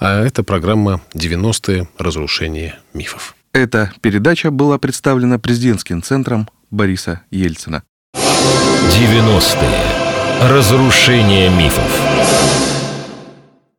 А 0.00 0.24
это 0.24 0.42
программа 0.42 1.02
«90-е. 1.14 1.86
Разрушение 1.98 2.80
мифов». 2.94 3.36
Эта 3.52 3.92
передача 4.00 4.50
была 4.50 4.76
представлена 4.78 5.38
президентским 5.38 6.02
центром 6.02 6.48
Бориса 6.72 7.22
Ельцина. 7.30 7.84
90-е. 8.16 9.89
Разрушение 10.40 11.50
мифов. 11.50 11.99